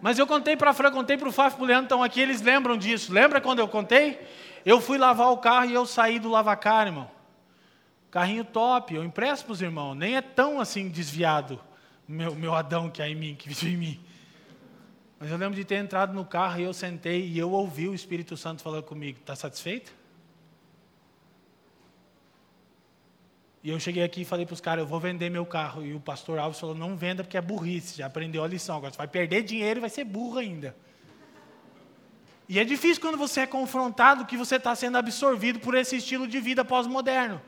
[0.00, 2.20] Mas eu contei para a Fran, contei para o Faf, para o Leandro, estão aqui,
[2.20, 3.12] eles lembram disso.
[3.12, 4.18] Lembra quando eu contei?
[4.64, 7.10] Eu fui lavar o carro e eu saí do lavacar, irmão.
[8.10, 9.94] Carrinho top, eu empresto para os irmãos.
[9.94, 11.60] Nem é tão assim desviado
[12.08, 14.00] meu, meu Adão que é em mim, que vive em mim.
[15.18, 17.94] Mas eu lembro de ter entrado no carro e eu sentei e eu ouvi o
[17.94, 19.92] Espírito Santo falando comigo: Está satisfeito?
[23.62, 25.84] E eu cheguei aqui e falei para os caras: Eu vou vender meu carro.
[25.84, 28.76] E o pastor Alves falou: Não venda porque é burrice, já aprendeu a lição.
[28.76, 30.76] Agora você vai perder dinheiro e vai ser burro ainda.
[32.48, 36.26] E é difícil quando você é confrontado que você está sendo absorvido por esse estilo
[36.26, 37.40] de vida pós-moderno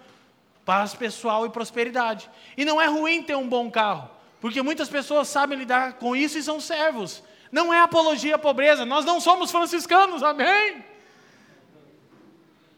[0.70, 2.30] paz pessoal e prosperidade.
[2.56, 4.08] E não é ruim ter um bom carro,
[4.40, 7.24] porque muitas pessoas sabem lidar com isso e são servos.
[7.50, 10.84] Não é apologia à pobreza, nós não somos franciscanos, amém?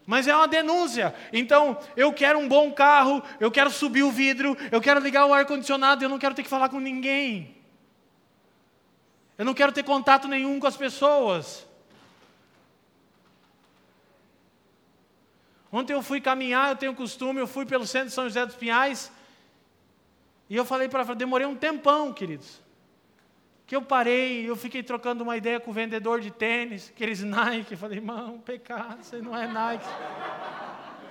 [0.05, 1.13] Mas é uma denúncia.
[1.31, 5.33] Então, eu quero um bom carro, eu quero subir o vidro, eu quero ligar o
[5.33, 7.55] ar-condicionado, eu não quero ter que falar com ninguém.
[9.37, 11.65] Eu não quero ter contato nenhum com as pessoas.
[15.71, 18.55] Ontem eu fui caminhar, eu tenho costume, eu fui pelo centro de São José dos
[18.55, 19.11] Pinhais.
[20.49, 22.62] E eu falei para ela, demorei um tempão, queridos.
[23.73, 27.71] Que eu parei, eu fiquei trocando uma ideia com o vendedor de tênis, aqueles Nike.
[27.71, 29.87] Eu falei, irmão, pecado, isso não é Nike.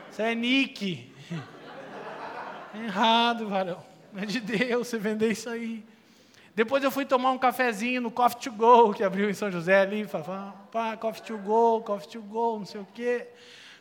[0.08, 1.12] Isso é Nike.
[2.72, 3.82] É errado, varão.
[4.16, 5.84] É de Deus você vender isso aí.
[6.54, 9.80] Depois eu fui tomar um cafezinho no Coffee to Go, que abriu em São José
[9.80, 10.04] ali.
[10.04, 13.26] Falei, pá, Coffee to Go, Coffee to Go, não sei o quê.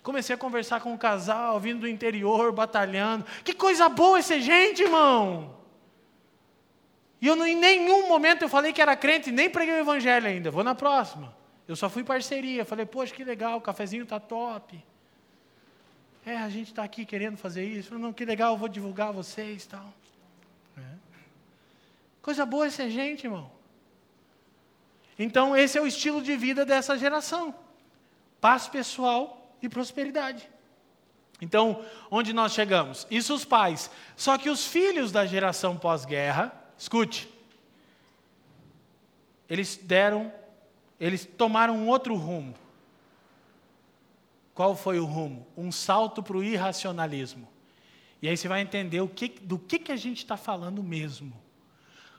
[0.02, 3.28] Comecei a conversar com um casal, vindo do interior, batalhando.
[3.44, 5.61] Que coisa boa esse gente, irmão!
[7.22, 10.50] E eu em nenhum momento eu falei que era crente, nem preguei o evangelho ainda.
[10.50, 11.36] Vou na próxima.
[11.68, 12.66] Eu só fui parceria.
[12.66, 14.84] Falei, poxa, que legal, o cafezinho tá top.
[16.26, 17.90] É, a gente está aqui querendo fazer isso.
[17.90, 19.94] Falei, não, que legal, eu vou divulgar vocês tal.
[20.78, 20.82] É.
[22.22, 23.52] Coisa boa esse gente, irmão.
[25.18, 27.54] Então, esse é o estilo de vida dessa geração.
[28.40, 30.50] Paz pessoal, e prosperidade.
[31.40, 33.08] Então, onde nós chegamos?
[33.10, 33.90] Isso os pais.
[34.16, 36.52] Só que os filhos da geração pós-guerra,
[36.82, 37.30] escute,
[39.48, 40.34] eles deram,
[41.00, 42.56] eles tomaram um outro rumo.
[44.56, 45.46] Qual foi o rumo?
[45.56, 47.48] Um salto para o irracionalismo.
[48.20, 51.32] E aí você vai entender o que, do que, que a gente está falando mesmo.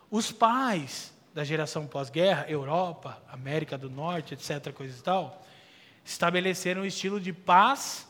[0.09, 5.45] Os pais da geração pós-guerra, Europa, América do Norte, etc., coisa e tal,
[6.05, 8.07] estabeleceram um estilo de paz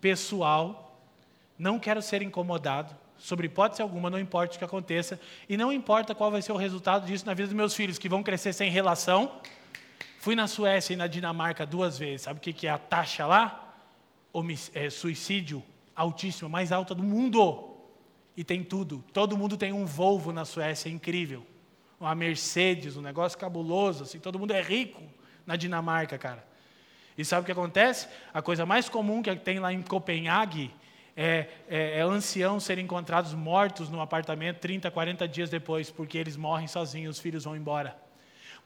[0.00, 1.02] pessoal.
[1.58, 6.14] Não quero ser incomodado, sobre hipótese alguma, não importa o que aconteça, e não importa
[6.14, 8.70] qual vai ser o resultado disso na vida dos meus filhos, que vão crescer sem
[8.70, 9.40] relação.
[10.18, 12.22] Fui na Suécia e na Dinamarca duas vezes.
[12.22, 13.74] Sabe o que é a taxa lá?
[14.74, 15.62] É, suicídio
[15.94, 17.68] altíssima, mais alta do mundo.
[18.36, 19.04] E tem tudo.
[19.12, 21.46] Todo mundo tem um Volvo na Suécia, é incrível.
[21.98, 24.04] Uma Mercedes, um negócio cabuloso.
[24.04, 25.02] Assim, todo mundo é rico
[25.46, 26.46] na Dinamarca, cara.
[27.16, 28.08] E sabe o que acontece?
[28.32, 30.70] A coisa mais comum que tem lá em Copenhague
[31.16, 36.36] é, é, é anciãos serem encontrados mortos no apartamento 30, 40 dias depois, porque eles
[36.36, 38.09] morrem sozinhos, os filhos vão embora.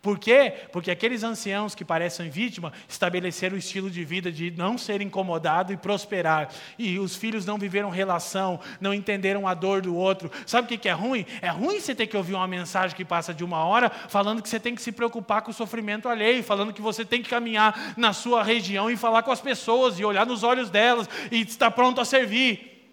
[0.05, 0.53] Por quê?
[0.71, 5.73] Porque aqueles anciãos que parecem vítima estabeleceram o estilo de vida de não ser incomodado
[5.73, 6.51] e prosperar.
[6.79, 10.31] E os filhos não viveram relação, não entenderam a dor do outro.
[10.45, 11.25] Sabe o que é ruim?
[11.41, 14.49] É ruim você ter que ouvir uma mensagem que passa de uma hora falando que
[14.51, 17.95] você tem que se preocupar com o sofrimento alheio, falando que você tem que caminhar
[17.97, 21.71] na sua região e falar com as pessoas e olhar nos olhos delas e estar
[21.71, 22.93] pronto a servir.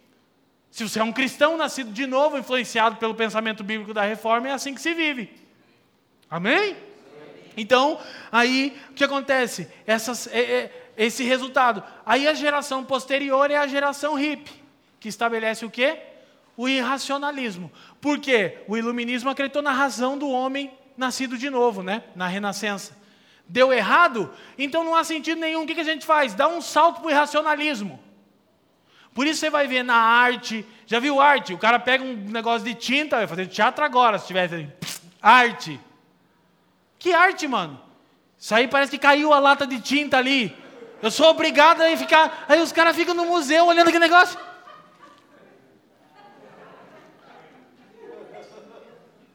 [0.71, 4.53] Se você é um cristão nascido de novo, influenciado pelo pensamento bíblico da reforma, é
[4.53, 5.29] assim que se vive.
[6.29, 6.90] Amém?
[7.55, 7.99] Então,
[8.31, 9.67] aí o que acontece?
[9.85, 11.83] Essas, é, é, esse resultado.
[12.05, 14.51] Aí a geração posterior é a geração hippie,
[14.99, 15.99] que estabelece o quê?
[16.55, 17.71] O irracionalismo.
[17.99, 18.59] Por quê?
[18.67, 22.03] O iluminismo acreditou na razão do homem nascido de novo, né?
[22.15, 22.95] na renascença.
[23.47, 24.31] Deu errado?
[24.57, 25.63] Então não há sentido nenhum.
[25.63, 26.33] O que a gente faz?
[26.33, 27.99] Dá um salto para o irracionalismo.
[29.13, 30.65] Por isso você vai ver na arte.
[30.85, 31.53] Já viu arte?
[31.53, 34.69] O cara pega um negócio de tinta, vai fazer teatro agora, se tivesse.
[35.21, 35.79] Arte.
[37.01, 37.81] Que arte, mano.
[38.37, 40.55] Isso aí parece que caiu a lata de tinta ali.
[41.01, 42.45] Eu sou obrigado a ficar.
[42.47, 44.39] Aí os caras ficam no museu olhando aquele negócio.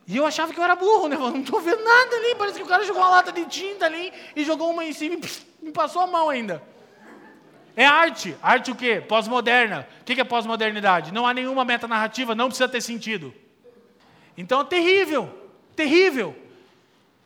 [0.07, 1.17] E eu achava que eu era burro, né?
[1.17, 2.35] Eu não estou vendo nada ali.
[2.35, 5.15] Parece que o cara jogou uma lata de tinta ali e jogou uma em cima
[5.15, 6.63] e me passou a mão ainda.
[7.75, 8.33] É arte.
[8.41, 9.03] Arte o quê?
[9.05, 9.85] Pós-moderna.
[9.99, 11.11] O que é pós-modernidade?
[11.11, 13.33] Não há nenhuma meta narrativa, não precisa ter sentido.
[14.37, 15.29] Então é terrível.
[15.75, 16.46] Terrível.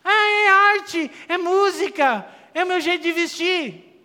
[0.04, 0.48] Ah, é
[0.78, 4.04] arte, é música, é meu jeito de vestir.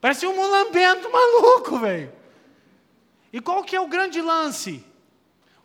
[0.00, 2.12] Parece um mulambento maluco, velho.
[3.32, 4.84] E qual que é o grande lance?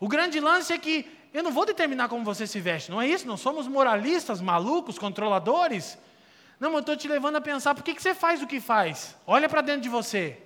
[0.00, 3.08] O grande lance é que eu não vou determinar como você se veste, não é
[3.08, 3.26] isso?
[3.26, 5.96] Não somos moralistas, malucos, controladores.
[6.60, 8.60] Não, mas eu estou te levando a pensar por que, que você faz o que
[8.60, 9.16] faz.
[9.26, 10.38] Olha para dentro de você.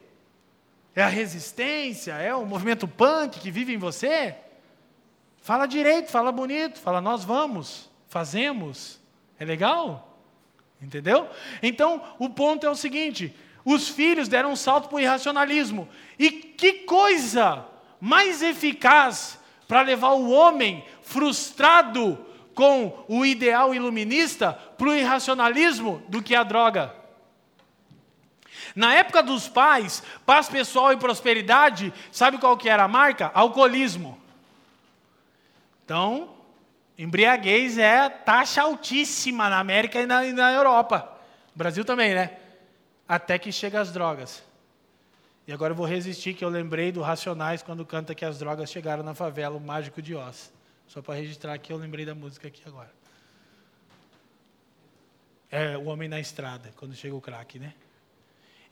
[0.94, 2.12] É a resistência?
[2.14, 4.36] É o movimento punk que vive em você?
[5.42, 9.00] Fala direito, fala bonito, fala nós vamos, fazemos.
[9.38, 10.18] É legal?
[10.80, 11.28] Entendeu?
[11.62, 13.34] Então, o ponto é o seguinte:
[13.64, 15.88] os filhos deram um salto para o irracionalismo.
[16.18, 17.66] E que coisa
[18.00, 26.22] mais eficaz para levar o homem frustrado com o ideal iluminista para o irracionalismo do
[26.22, 26.94] que a droga.
[28.74, 33.30] Na época dos pais, paz pessoal e prosperidade, sabe qual que era a marca?
[33.34, 34.20] Alcoolismo.
[35.84, 36.35] Então,
[36.98, 41.16] embriaguez é taxa altíssima na América e na, e na Europa.
[41.54, 42.38] Brasil também, né?
[43.08, 44.42] Até que chega as drogas.
[45.46, 48.70] E agora eu vou resistir, que eu lembrei do Racionais quando canta que as drogas
[48.70, 50.52] chegaram na favela, o Mágico de Oz.
[50.88, 52.90] Só para registrar aqui, eu lembrei da música aqui agora.
[55.50, 57.74] É o Homem na Estrada, quando chega o crack, né?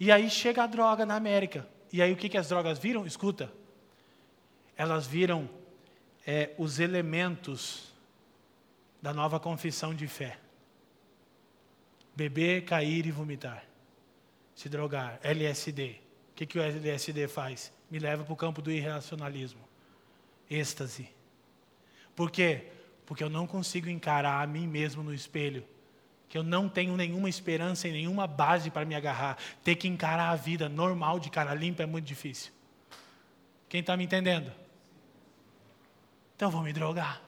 [0.00, 1.66] E aí chega a droga na América.
[1.92, 3.06] E aí o que, que as drogas viram?
[3.06, 3.52] Escuta.
[4.76, 5.48] Elas viram
[6.26, 7.93] é, os elementos
[9.04, 10.38] da nova confissão de fé:
[12.16, 13.62] beber, cair e vomitar,
[14.54, 16.00] se drogar, LSD.
[16.30, 17.70] O que, que o LSD faz?
[17.90, 19.60] Me leva para o campo do irracionalismo,
[20.50, 21.10] êxtase.
[22.16, 22.72] Por quê?
[23.04, 25.62] Porque eu não consigo encarar a mim mesmo no espelho.
[26.26, 29.36] Que eu não tenho nenhuma esperança e nenhuma base para me agarrar.
[29.62, 32.52] Ter que encarar a vida normal de cara limpa é muito difícil.
[33.68, 34.50] Quem está me entendendo?
[36.34, 37.20] Então vou me drogar.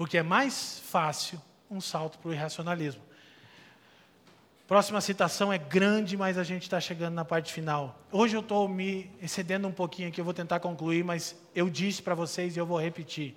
[0.00, 1.38] Porque é mais fácil
[1.70, 3.02] um salto para o irracionalismo.
[4.66, 8.00] Próxima citação é grande, mas a gente está chegando na parte final.
[8.10, 12.00] Hoje eu estou me excedendo um pouquinho aqui, eu vou tentar concluir, mas eu disse
[12.00, 13.36] para vocês e eu vou repetir.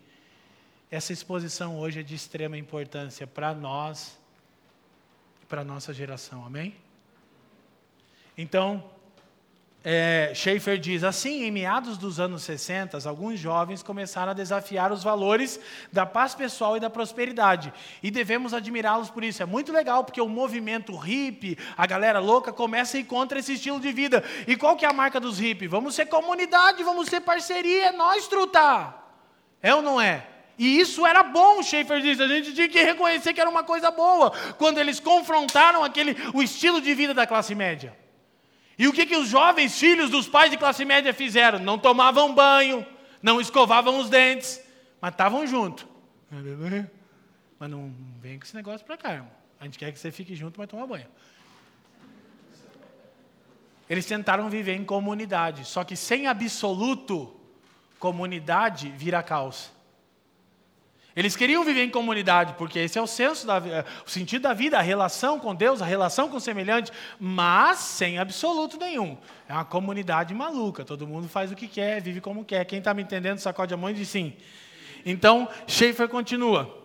[0.89, 4.18] Essa exposição hoje é de extrema importância para nós
[5.41, 6.78] e para a nossa geração, amém?
[8.38, 8.89] Então,
[9.86, 15.03] é, Schaefer diz assim: em meados dos anos 60, alguns jovens começaram a desafiar os
[15.03, 15.59] valores
[15.91, 19.43] da paz pessoal e da prosperidade, e devemos admirá-los por isso.
[19.43, 23.79] É muito legal porque o movimento hippie, a galera louca, começa ir contra esse estilo
[23.79, 24.23] de vida.
[24.47, 25.69] E qual que é a marca dos hippies?
[25.69, 29.01] Vamos ser comunidade, vamos ser parceria, é nós trutar.
[29.61, 30.27] É ou não é?
[30.57, 32.21] E isso era bom, Schaefer diz.
[32.21, 36.41] A gente tinha que reconhecer que era uma coisa boa quando eles confrontaram aquele, o
[36.41, 38.03] estilo de vida da classe média.
[38.78, 41.59] E o que, que os jovens filhos dos pais de classe média fizeram?
[41.59, 42.86] Não tomavam banho,
[43.21, 44.61] não escovavam os dentes,
[44.99, 45.86] mas estavam juntos.
[47.59, 49.32] Mas não vem com esse negócio para cá, irmão.
[49.59, 51.07] A gente quer que você fique junto, mas toma banho.
[53.89, 57.39] Eles tentaram viver em comunidade, só que sem absoluto,
[57.99, 59.71] comunidade vira caos.
[61.16, 64.53] Eles queriam viver em comunidade, porque esse é o senso da, é, o sentido da
[64.53, 69.18] vida, a relação com Deus, a relação com o semelhante, mas sem absoluto nenhum.
[69.47, 72.66] É uma comunidade maluca, todo mundo faz o que quer, vive como quer.
[72.66, 74.34] Quem está me entendendo, sacode a mão e diz sim.
[75.05, 76.82] Então, Schaefer continua.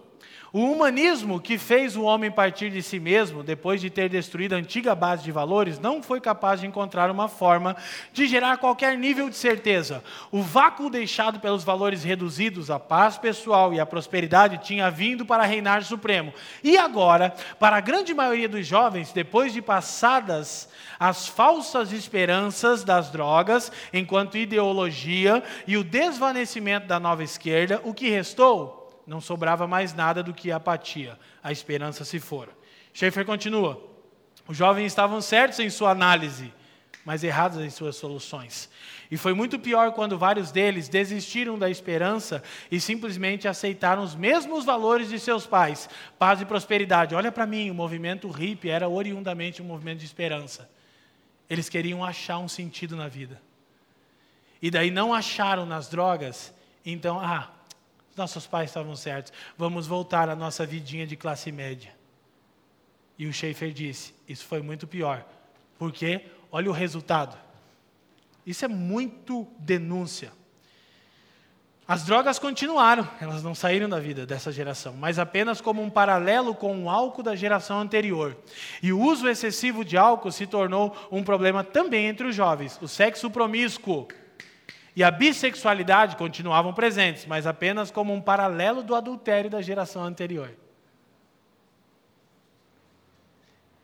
[0.51, 4.59] O humanismo que fez o homem partir de si mesmo, depois de ter destruído a
[4.59, 7.76] antiga base de valores, não foi capaz de encontrar uma forma
[8.14, 10.03] de gerar qualquer nível de certeza.
[10.32, 15.44] O vácuo deixado pelos valores reduzidos, a paz pessoal e a prosperidade tinha vindo para
[15.44, 16.32] reinar supremo.
[16.64, 20.66] E agora, para a grande maioria dos jovens, depois de passadas
[20.99, 28.09] as falsas esperanças das drogas enquanto ideologia e o desvanecimento da nova esquerda, o que
[28.09, 28.78] restou?
[29.09, 31.19] Não sobrava mais nada do que a apatia.
[31.43, 32.53] A esperança se fora.
[32.93, 33.83] Schaefer continua.
[34.47, 36.53] Os jovens estavam certos em sua análise,
[37.07, 38.71] mas errados em suas soluções.
[39.11, 44.67] E foi muito pior quando vários deles desistiram da esperança e simplesmente aceitaram os mesmos
[44.67, 47.14] valores de seus pais, paz e prosperidade.
[47.14, 50.68] Olha para mim, o movimento hippie era oriundamente um movimento de esperança.
[51.49, 53.41] Eles queriam achar um sentido na vida.
[54.61, 56.53] E daí não acharam nas drogas,
[56.85, 57.51] então, ah,
[58.18, 59.32] nossos pais estavam certos.
[59.57, 61.96] Vamos voltar à nossa vidinha de classe média.
[63.18, 65.24] E o Schaefer disse: Isso foi muito pior.
[65.78, 67.38] Porque, olha o resultado.
[68.45, 70.32] Isso é muito denúncia.
[71.86, 76.54] As drogas continuaram, elas não saíram da vida dessa geração, mas apenas como um paralelo
[76.54, 78.36] com o álcool da geração anterior.
[78.82, 82.78] E o uso excessivo de álcool se tornou um problema também entre os jovens.
[82.82, 84.07] O sexo promíscuo
[84.99, 90.50] e a bissexualidade continuavam presentes, mas apenas como um paralelo do adultério da geração anterior.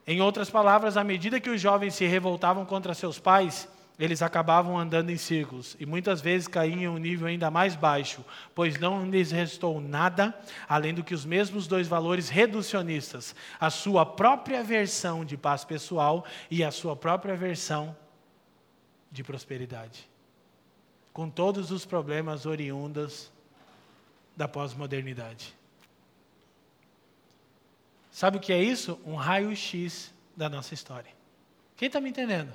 [0.05, 4.77] Em outras palavras, à medida que os jovens se revoltavam contra seus pais, eles acabavam
[4.77, 9.09] andando em círculos e muitas vezes caíam em um nível ainda mais baixo, pois não
[9.09, 10.37] lhes restou nada
[10.69, 16.25] além do que os mesmos dois valores reducionistas, a sua própria versão de paz pessoal
[16.51, 17.97] e a sua própria versão
[19.13, 20.13] de prosperidade.
[21.15, 23.33] Com todos os problemas oriundos
[24.37, 25.55] da pós-modernidade.
[28.11, 29.01] Sabe o que é isso?
[29.07, 31.11] Um raio-x da nossa história.
[31.77, 32.53] Quem está me entendendo?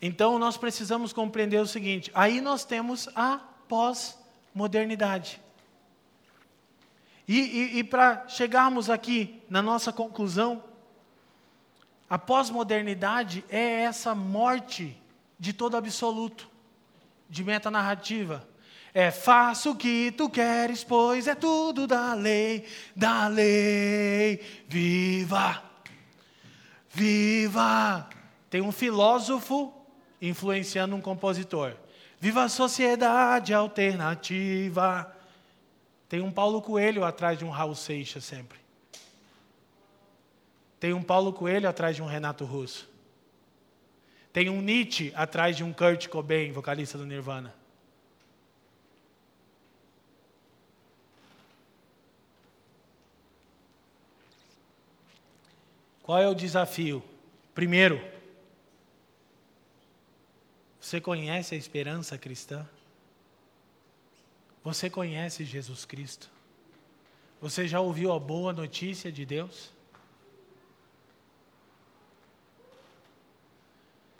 [0.00, 5.40] Então nós precisamos compreender o seguinte: aí nós temos a pós-modernidade.
[7.26, 10.62] E, e, e para chegarmos aqui na nossa conclusão,
[12.08, 14.94] a pós-modernidade é essa morte
[15.44, 16.50] de todo absoluto,
[17.28, 18.48] de metanarrativa.
[18.94, 22.66] É faça o que tu queres, pois é tudo da lei,
[22.96, 24.40] da lei.
[24.66, 25.62] Viva!
[26.88, 28.08] Viva!
[28.48, 29.70] Tem um filósofo
[30.22, 31.76] influenciando um compositor.
[32.18, 35.14] Viva a sociedade alternativa.
[36.08, 38.58] Tem um Paulo Coelho atrás de um Raul Seixas sempre.
[40.80, 42.93] Tem um Paulo Coelho atrás de um Renato Russo.
[44.34, 47.54] Tem um Nietzsche atrás de um Kurt Cobain, vocalista do Nirvana.
[56.02, 57.00] Qual é o desafio?
[57.54, 58.04] Primeiro,
[60.80, 62.68] você conhece a esperança cristã?
[64.64, 66.28] Você conhece Jesus Cristo?
[67.40, 69.73] Você já ouviu a boa notícia de Deus?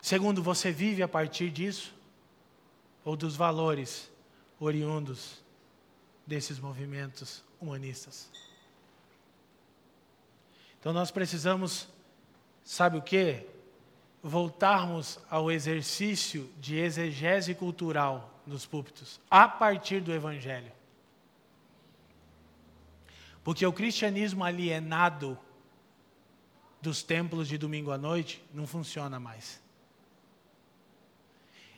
[0.05, 1.91] Segundo, você vive a partir disso?
[3.03, 4.07] Ou dos valores
[4.59, 5.43] oriundos
[6.27, 8.29] desses movimentos humanistas?
[10.79, 11.87] Então nós precisamos,
[12.63, 13.47] sabe o que?
[14.21, 20.71] Voltarmos ao exercício de exegese cultural nos púlpitos, a partir do Evangelho.
[23.43, 25.35] Porque o cristianismo alienado
[26.79, 29.64] dos templos de domingo à noite não funciona mais.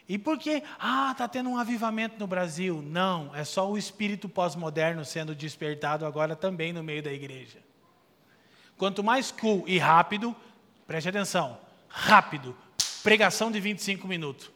[0.09, 2.81] E por que, ah, está tendo um avivamento no Brasil?
[2.81, 7.59] Não, é só o espírito pós-moderno sendo despertado agora também no meio da igreja.
[8.77, 10.35] Quanto mais cool e rápido,
[10.85, 11.59] preste atenção,
[11.89, 12.55] rápido,
[13.03, 14.49] pregação de 25 minutos.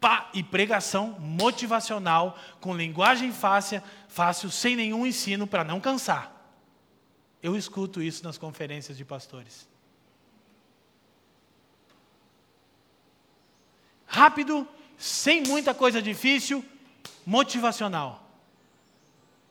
[0.00, 6.32] Pá, e pregação motivacional, com linguagem fácil, fácil sem nenhum ensino para não cansar.
[7.42, 9.67] Eu escuto isso nas conferências de pastores.
[14.08, 14.66] Rápido,
[14.96, 16.64] sem muita coisa difícil,
[17.24, 18.26] motivacional.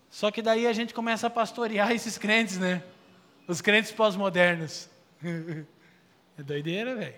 [0.09, 2.83] Só que daí a gente começa a pastorear esses crentes, né?
[3.47, 4.89] Os crentes pós-modernos.
[6.39, 7.15] É doideira, velho.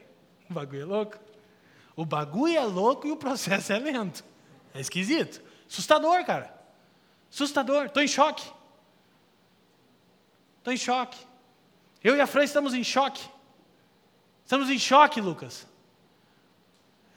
[0.49, 1.19] O bagulho é louco.
[1.93, 4.23] O bagulho é louco e o processo é lento.
[4.73, 5.41] É esquisito.
[5.69, 6.57] Assustador, cara.
[7.29, 7.87] Assustador.
[7.87, 8.49] Estou em choque.
[10.59, 11.17] Estou em choque.
[12.01, 13.27] Eu e a Fran estamos em choque.
[14.45, 15.67] Estamos em choque, Lucas.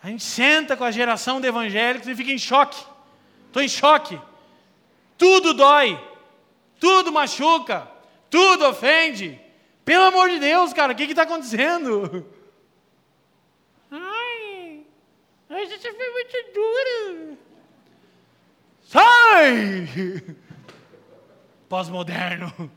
[0.02, 2.84] A gente senta com a geração de evangélicos e fica em choque.
[3.46, 4.20] Estou em choque.
[5.16, 5.98] Tudo dói.
[6.80, 7.92] Tudo machuca
[8.32, 9.38] tudo ofende.
[9.84, 12.26] Pelo amor de Deus, cara, o que está acontecendo?
[13.90, 14.80] Ai,
[15.50, 17.38] a gente foi muito duro.
[18.84, 20.36] Sai!
[21.68, 22.72] Pós-moderno.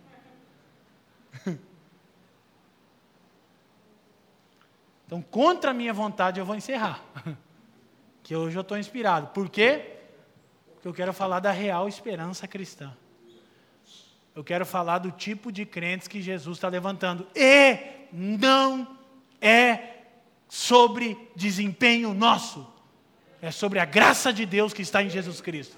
[5.06, 7.02] Então, contra a minha vontade, eu vou encerrar.
[8.24, 9.28] Que hoje eu estou inspirado.
[9.28, 9.98] Por quê?
[10.74, 12.92] Porque eu quero falar da real esperança cristã
[14.36, 17.26] eu quero falar do tipo de crentes que Jesus está levantando.
[17.34, 17.78] E
[18.12, 18.98] não
[19.40, 19.80] é
[20.50, 22.68] sobre desempenho nosso,
[23.42, 25.78] é sobre a graça de Deus que está em Jesus Cristo.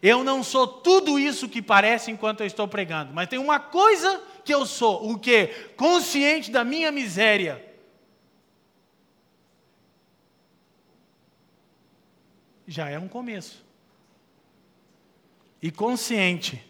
[0.00, 4.22] Eu não sou tudo isso que parece enquanto eu estou pregando, mas tem uma coisa
[4.44, 5.46] que eu sou, o que?
[5.76, 7.64] Consciente da minha miséria.
[12.66, 13.64] Já é um começo
[15.64, 16.62] e consciente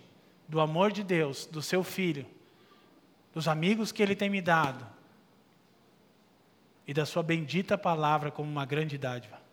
[0.48, 2.24] do amor de Deus, do seu filho,
[3.32, 4.86] dos amigos que ele tem me dado
[6.86, 9.43] e da sua bendita palavra como uma grande dádiva.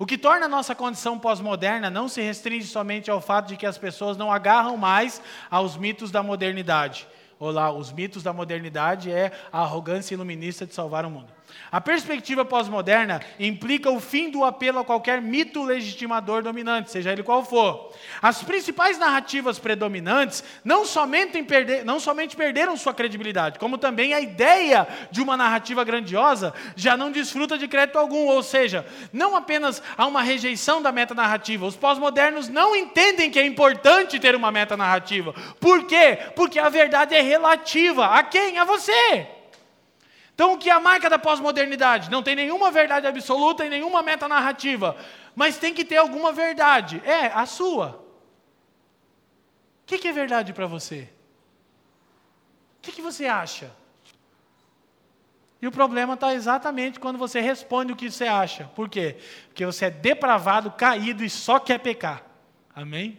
[0.00, 3.66] O que torna a nossa condição pós-moderna não se restringe somente ao fato de que
[3.66, 5.20] as pessoas não agarram mais
[5.50, 7.06] aos mitos da modernidade.
[7.38, 11.30] Olá, os mitos da modernidade é a arrogância iluminista de salvar o mundo.
[11.70, 17.22] A perspectiva pós-moderna implica o fim do apelo a qualquer mito legitimador dominante, seja ele
[17.22, 17.92] qual for.
[18.20, 24.20] As principais narrativas predominantes não somente, perder, não somente perderam sua credibilidade, como também a
[24.20, 29.82] ideia de uma narrativa grandiosa já não desfruta de crédito algum, ou seja, não apenas
[29.96, 35.32] há uma rejeição da metanarrativa, os pós-modernos não entendem que é importante ter uma metanarrativa.
[35.60, 36.18] Por quê?
[36.34, 38.06] Porque a verdade é relativa.
[38.06, 38.58] A quem?
[38.58, 39.39] A você.
[40.40, 42.10] Então, o que é a marca da pós-modernidade?
[42.10, 44.96] Não tem nenhuma verdade absoluta e nenhuma metanarrativa,
[45.36, 47.02] mas tem que ter alguma verdade.
[47.04, 48.02] É, a sua.
[49.82, 51.10] O que, que é verdade para você?
[52.78, 53.70] O que, que você acha?
[55.60, 58.64] E o problema está exatamente quando você responde o que você acha.
[58.74, 59.18] Por quê?
[59.48, 62.24] Porque você é depravado, caído e só quer pecar.
[62.74, 63.18] Amém?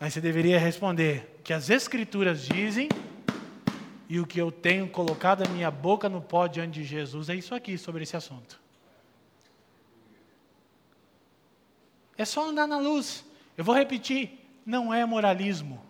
[0.00, 2.88] Mas você deveria responder que as Escrituras dizem
[4.10, 7.36] e o que eu tenho colocado a minha boca no pó diante de Jesus é
[7.36, 8.60] isso aqui sobre esse assunto.
[12.18, 13.24] É só andar na luz.
[13.56, 15.80] Eu vou repetir: não é moralismo.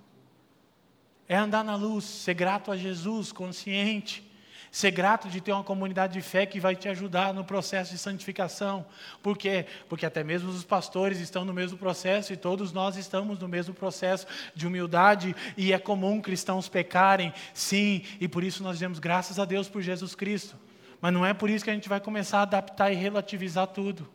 [1.27, 4.30] É andar na luz, ser grato a Jesus, consciente.
[4.71, 7.99] Ser grato de ter uma comunidade de fé que vai te ajudar no processo de
[7.99, 8.87] santificação.
[9.21, 9.67] Por quê?
[9.89, 13.75] Porque até mesmo os pastores estão no mesmo processo e todos nós estamos no mesmo
[13.75, 19.41] processo de humildade e é comum cristãos pecarem, sim, e por isso nós dizemos graças
[19.41, 20.57] a Deus por Jesus Cristo.
[21.01, 24.09] Mas não é por isso que a gente vai começar a adaptar e relativizar tudo.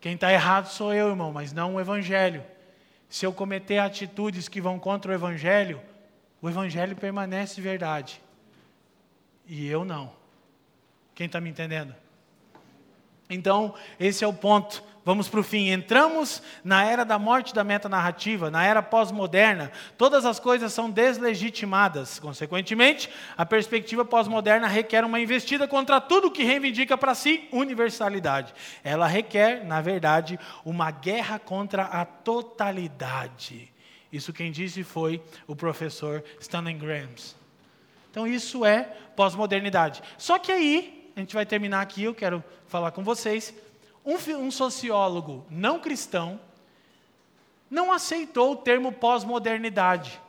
[0.00, 2.42] Quem está errado sou eu, irmão, mas não o Evangelho.
[3.06, 5.78] Se eu cometer atitudes que vão contra o Evangelho,
[6.40, 8.22] o Evangelho permanece verdade
[9.46, 10.12] e eu não.
[11.14, 11.94] Quem está me entendendo?
[13.28, 14.82] Então, esse é o ponto.
[15.04, 15.70] Vamos para o fim.
[15.70, 19.72] Entramos na era da morte da metanarrativa, na era pós-moderna.
[19.98, 22.20] Todas as coisas são deslegitimadas.
[22.20, 28.54] Consequentemente, a perspectiva pós-moderna requer uma investida contra tudo que reivindica para si universalidade.
[28.84, 33.72] Ela requer, na verdade, uma guerra contra a totalidade.
[34.12, 37.34] Isso quem disse foi o professor Stanley Grams.
[38.10, 40.02] Então, isso é pós-modernidade.
[40.18, 43.54] Só que aí, a gente vai terminar aqui, eu quero falar com vocês.
[44.04, 46.40] Um, um sociólogo não cristão
[47.72, 50.20] não aceitou o termo pós-modernidade.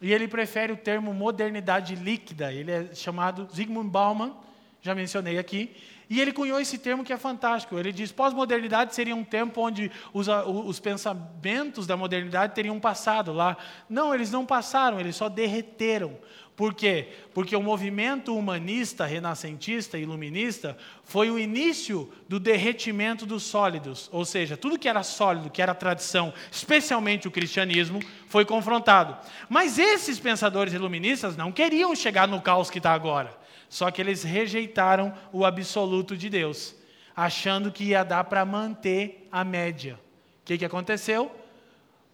[0.00, 2.50] E ele prefere o termo modernidade líquida.
[2.50, 4.34] Ele é chamado Zygmunt Bauman,
[4.80, 5.76] já mencionei aqui.
[6.08, 7.78] E ele cunhou esse termo que é fantástico.
[7.78, 13.58] Ele diz: pós-modernidade seria um tempo onde os, os, pensamentos da modernidade teriam passado lá.
[13.88, 16.18] Não, eles não passaram, eles só derreteram.
[16.60, 17.08] Por quê?
[17.32, 24.10] Porque o movimento humanista, renascentista, iluminista, foi o início do derretimento dos sólidos.
[24.12, 29.16] Ou seja, tudo que era sólido, que era tradição, especialmente o cristianismo, foi confrontado.
[29.48, 33.34] Mas esses pensadores iluministas não queriam chegar no caos que está agora.
[33.70, 36.76] Só que eles rejeitaram o absoluto de Deus,
[37.16, 39.98] achando que ia dar para manter a média.
[40.42, 41.34] O que, que aconteceu?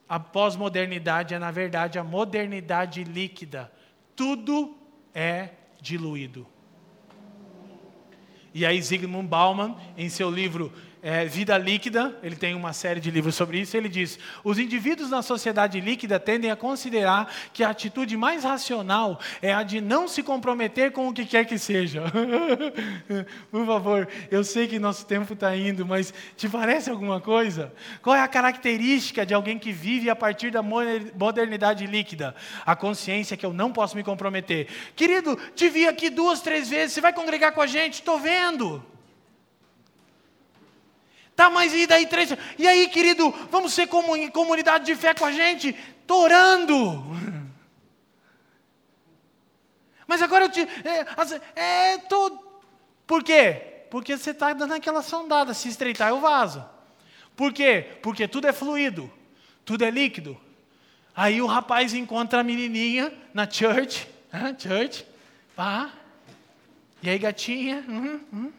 [0.09, 3.75] A pós-modernidade é, na verdade, a modernidade líquida
[4.17, 4.75] tudo
[5.15, 6.47] é diluído.
[8.55, 10.73] E aí Zygmunt Bauman, em seu livro
[11.07, 15.09] é, Vida Líquida, ele tem uma série de livros sobre isso, ele diz: os indivíduos
[15.09, 20.09] na sociedade líquida tendem a considerar que a atitude mais racional é a de não
[20.09, 22.03] se comprometer com o que quer que seja.
[23.53, 27.73] Por favor, eu sei que nosso tempo está indo, mas te parece alguma coisa?
[28.03, 32.35] Qual é a característica de alguém que vive a partir da modernidade líquida?
[32.67, 34.67] A consciência que eu não posso me comprometer.
[34.97, 37.95] Querido, te vi aqui duas, três vezes, você vai congregar com a gente?
[37.95, 38.96] Estou vendo.
[41.37, 42.31] Tá, mas e daí três?
[42.59, 45.77] E aí, querido, vamos ser como em comunidade de fé com a gente?
[46.07, 47.05] Tô orando.
[50.07, 50.61] Mas agora eu te.
[50.61, 51.05] É,
[51.61, 52.39] é tô.
[53.07, 53.85] Por quê?
[53.91, 55.53] Porque você está dando aquela sondada.
[55.53, 56.65] Se estreitar, eu vazo.
[57.35, 57.99] Por quê?
[58.03, 59.13] Porque tudo é fluido,
[59.65, 60.41] tudo é líquido.
[61.15, 64.09] Aí o rapaz encontra a menininha na church,
[64.59, 65.05] church,
[65.55, 65.91] pá.
[67.03, 68.53] E aí, gatinha, uhum, uhum.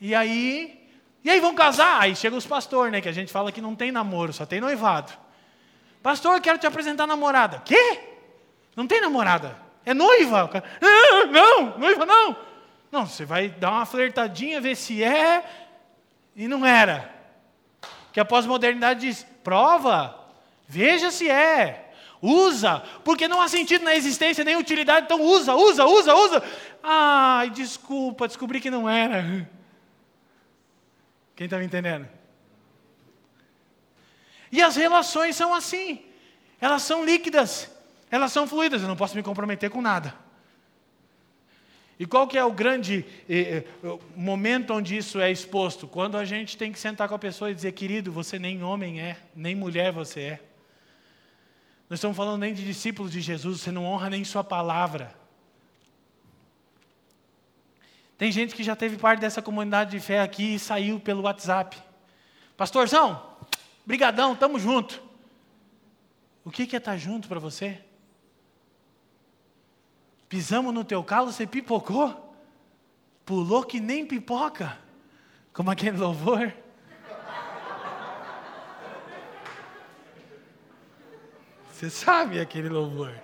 [0.00, 0.88] E aí,
[1.24, 2.00] e aí vão casar?
[2.00, 3.00] Aí chega os pastores, né?
[3.00, 5.12] Que a gente fala que não tem namoro, só tem noivado.
[6.02, 7.60] Pastor, eu quero te apresentar namorada.
[7.64, 8.00] Quê?
[8.76, 9.56] Não tem namorada.
[9.84, 10.50] É noiva.
[10.80, 12.36] Ah, não, noiva não.
[12.90, 15.44] Não, você vai dar uma flertadinha, ver se é.
[16.36, 17.12] E não era.
[18.12, 20.18] Que a pós-modernidade diz: prova,
[20.66, 21.90] veja se é.
[22.20, 26.42] Usa, porque não há sentido na existência nem utilidade, então usa, usa, usa, usa.
[26.82, 29.48] Ai, desculpa, descobri que não era.
[31.38, 32.08] Quem está me entendendo?
[34.50, 36.02] E as relações são assim.
[36.60, 37.70] Elas são líquidas.
[38.10, 38.82] Elas são fluídas.
[38.82, 40.12] Eu não posso me comprometer com nada.
[41.96, 45.86] E qual que é o grande eh, eh, momento onde isso é exposto?
[45.86, 49.00] Quando a gente tem que sentar com a pessoa e dizer, querido, você nem homem
[49.00, 50.40] é, nem mulher você é.
[51.88, 55.14] Nós estamos falando nem de discípulos de Jesus, você não honra nem sua palavra.
[58.18, 61.80] Tem gente que já teve parte dessa comunidade de fé aqui e saiu pelo WhatsApp.
[62.56, 63.22] Pastorzão,
[63.86, 65.00] brigadão, tamo junto.
[66.44, 67.80] O que, que é estar tá junto para você?
[70.28, 72.34] Pisamos no teu calo, você pipocou?
[73.24, 74.76] Pulou que nem pipoca?
[75.52, 76.52] Como aquele louvor?
[81.70, 83.14] Você sabe aquele louvor.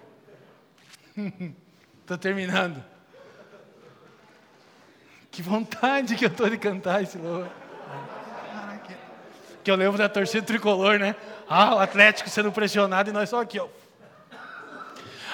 [2.01, 2.94] Estou terminando.
[5.35, 7.48] Que vontade que eu estou de cantar esse louvor.
[9.65, 11.16] Que eu lembro da torcida tricolor, né?
[11.48, 13.66] Ah, o Atlético sendo pressionado e nós só aqui, ó.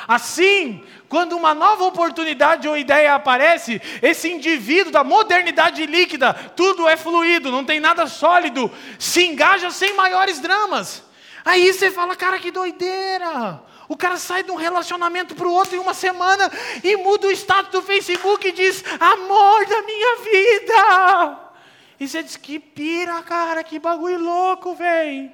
[0.09, 6.97] Assim, quando uma nova oportunidade ou ideia aparece, esse indivíduo da modernidade líquida, tudo é
[6.97, 11.05] fluido, não tem nada sólido, se engaja sem maiores dramas.
[11.45, 13.61] Aí você fala, cara, que doideira!
[13.91, 16.49] O cara sai de um relacionamento para o outro em uma semana
[16.85, 21.39] e muda o status do Facebook e diz: Amor da minha vida!
[21.99, 25.33] E você diz: Que pira, cara, que bagulho louco, velho.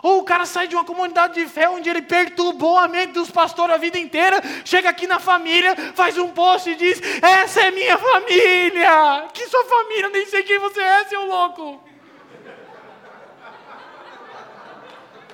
[0.00, 3.32] Ou o cara sai de uma comunidade de fé onde ele perturbou a mente dos
[3.32, 7.72] pastores a vida inteira, chega aqui na família, faz um post e diz: Essa é
[7.72, 9.26] minha família!
[9.34, 10.08] Que sua família?
[10.10, 11.82] Nem sei quem você é, seu louco!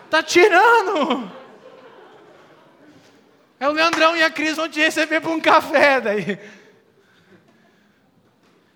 [0.08, 1.43] Tá tirando!
[3.64, 6.38] É o Leandrão e a Cris vão te receber para um café daí.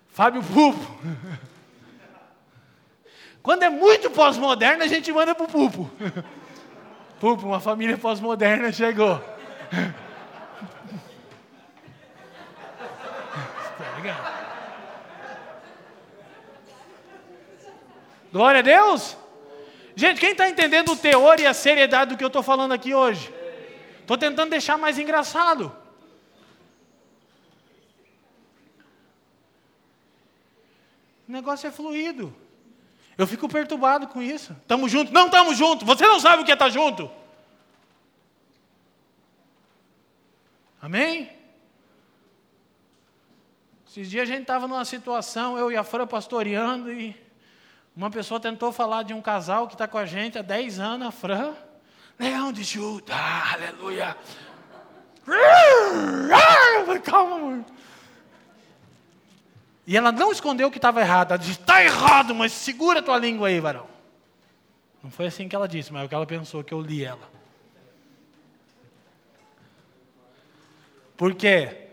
[0.07, 0.99] Fábio Pupo.
[3.43, 5.91] Quando é muito pós-moderno, a gente manda para o Pupo.
[7.19, 9.23] Pupo, uma família pós-moderna chegou.
[18.33, 19.15] Glória a Deus.
[19.95, 22.95] Gente, quem está entendendo o teor e a seriedade do que eu estou falando aqui
[22.95, 23.37] hoje?
[24.09, 25.71] Estou tentando deixar mais engraçado.
[31.27, 32.35] O negócio é fluido.
[33.15, 34.51] Eu fico perturbado com isso.
[34.63, 35.13] Estamos juntos?
[35.13, 35.85] Não estamos juntos.
[35.85, 37.07] Você não sabe o que é estar tá junto.
[40.81, 41.29] Amém?
[43.87, 47.15] Esses dias a gente estava numa situação, eu e a Fran pastoreando, e
[47.95, 51.07] uma pessoa tentou falar de um casal que está com a gente há 10 anos,
[51.09, 51.68] a Fran.
[52.19, 54.17] Leão de Judá, aleluia.
[57.03, 57.65] Calma, amor.
[59.87, 61.31] E ela não escondeu que estava errado.
[61.31, 63.87] Ela disse: está errado, mas segura a tua língua aí, varão.
[65.01, 67.03] Não foi assim que ela disse, mas é o que ela pensou, que eu li
[67.03, 67.29] ela.
[71.15, 71.87] Porque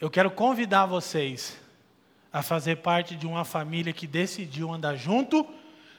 [0.00, 1.56] eu quero convidar vocês
[2.32, 5.46] a fazer parte de uma família que decidiu andar junto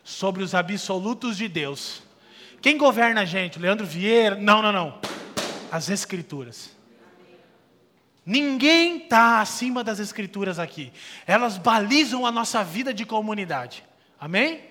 [0.04, 2.04] sobre os absolutos de Deus.
[2.62, 3.58] Quem governa a gente?
[3.60, 4.36] Leandro Vieira?
[4.36, 5.00] Não, não, não.
[5.72, 6.76] As Escrituras.
[8.26, 10.92] Ninguém está acima das Escrituras aqui.
[11.26, 13.84] Elas balizam a nossa vida de comunidade.
[14.20, 14.62] Amém?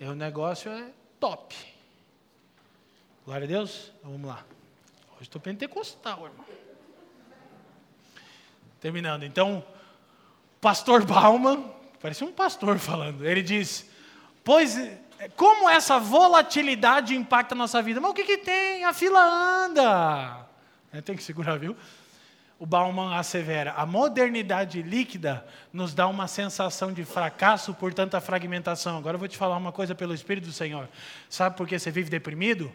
[0.00, 0.86] E o negócio é
[1.18, 1.54] top.
[3.24, 3.92] Glória a Deus.
[4.02, 4.44] Vamos lá.
[5.14, 6.46] Hoje estou pentecostal, irmão.
[8.80, 9.24] Terminando.
[9.24, 9.64] Então,
[10.60, 11.68] pastor Bauman,
[12.00, 13.26] parece um pastor falando.
[13.26, 13.90] Ele diz:
[14.44, 14.78] Pois,
[15.36, 18.00] como essa volatilidade impacta a nossa vida?
[18.00, 18.84] Mas o que, que tem?
[18.84, 20.46] A fila anda.
[20.92, 21.76] É, tem que segurar, viu?
[22.58, 28.98] o Bauman assevera: a modernidade líquida nos dá uma sensação de fracasso por tanta fragmentação.
[28.98, 30.88] Agora eu vou te falar uma coisa pelo Espírito do Senhor.
[31.30, 32.72] Sabe por que você vive deprimido?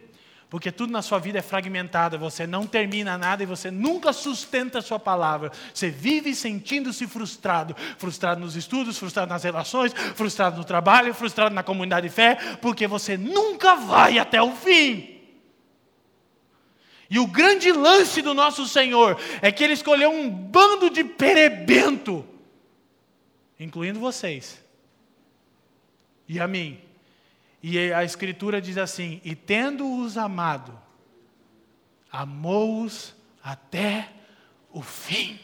[0.54, 4.78] Porque tudo na sua vida é fragmentado, você não termina nada e você nunca sustenta
[4.78, 5.52] a sua palavra.
[5.74, 7.76] Você vive sentindo-se frustrado.
[7.98, 12.86] Frustrado nos estudos, frustrado nas relações, frustrado no trabalho, frustrado na comunidade de fé, porque
[12.86, 15.20] você nunca vai até o fim.
[17.10, 22.24] E o grande lance do nosso Senhor é que Ele escolheu um bando de perebento,
[23.60, 24.64] incluindo vocês
[26.30, 26.80] e a mim.
[27.64, 30.77] E a Escritura diz assim: E tendo-os amado,
[32.11, 34.11] amou-os até
[34.69, 35.40] o fim.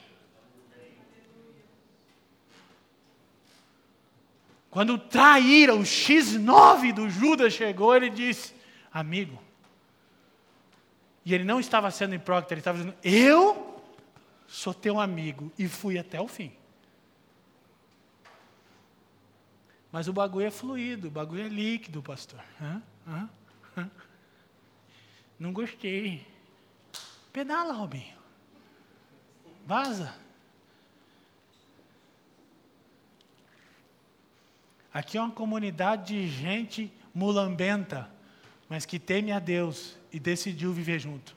[4.69, 8.53] Quando traíra o X9 do Judas chegou, ele disse:
[8.91, 9.41] Amigo,
[11.23, 13.81] e ele não estava sendo hipócrita, ele estava dizendo: Eu
[14.45, 16.51] sou teu amigo e fui até o fim.
[19.91, 22.43] Mas o bagulho é fluido, o bagulho é líquido, pastor.
[22.61, 22.81] Hã?
[23.07, 23.29] Hã?
[23.77, 23.91] Hã?
[25.39, 26.25] Não gostei.
[27.33, 28.17] Pedala, Robinho.
[29.65, 30.15] Vaza.
[34.93, 38.11] Aqui é uma comunidade de gente mulambenta,
[38.67, 41.35] mas que teme a Deus e decidiu viver junto.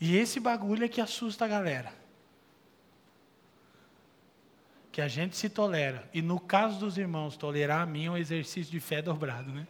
[0.00, 1.92] E esse bagulho é que assusta a galera.
[4.98, 6.10] Que a gente se tolera.
[6.12, 9.64] E no caso dos irmãos, tolerar a mim é um exercício de fé dobrado, né?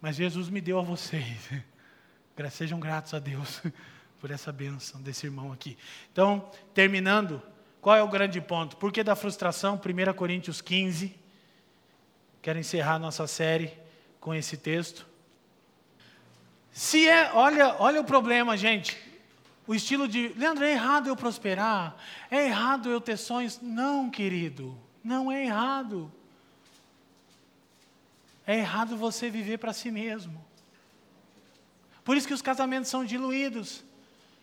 [0.00, 1.50] Mas Jesus me deu a vocês.
[2.50, 3.60] Sejam gratos a Deus
[4.18, 5.76] por essa bênção desse irmão aqui.
[6.10, 7.42] Então, terminando,
[7.82, 8.78] qual é o grande ponto?
[8.78, 9.74] Por que da frustração?
[9.78, 11.14] 1 Coríntios 15.
[12.40, 13.78] Quero encerrar nossa série
[14.18, 15.06] com esse texto.
[16.72, 18.96] Se é, olha, olha o problema, gente.
[19.66, 21.96] O estilo de, Leandro, é errado eu prosperar?
[22.30, 23.60] É errado eu ter sonhos?
[23.60, 26.12] Não, querido, não é errado.
[28.46, 30.44] É errado você viver para si mesmo.
[32.04, 33.84] Por isso que os casamentos são diluídos.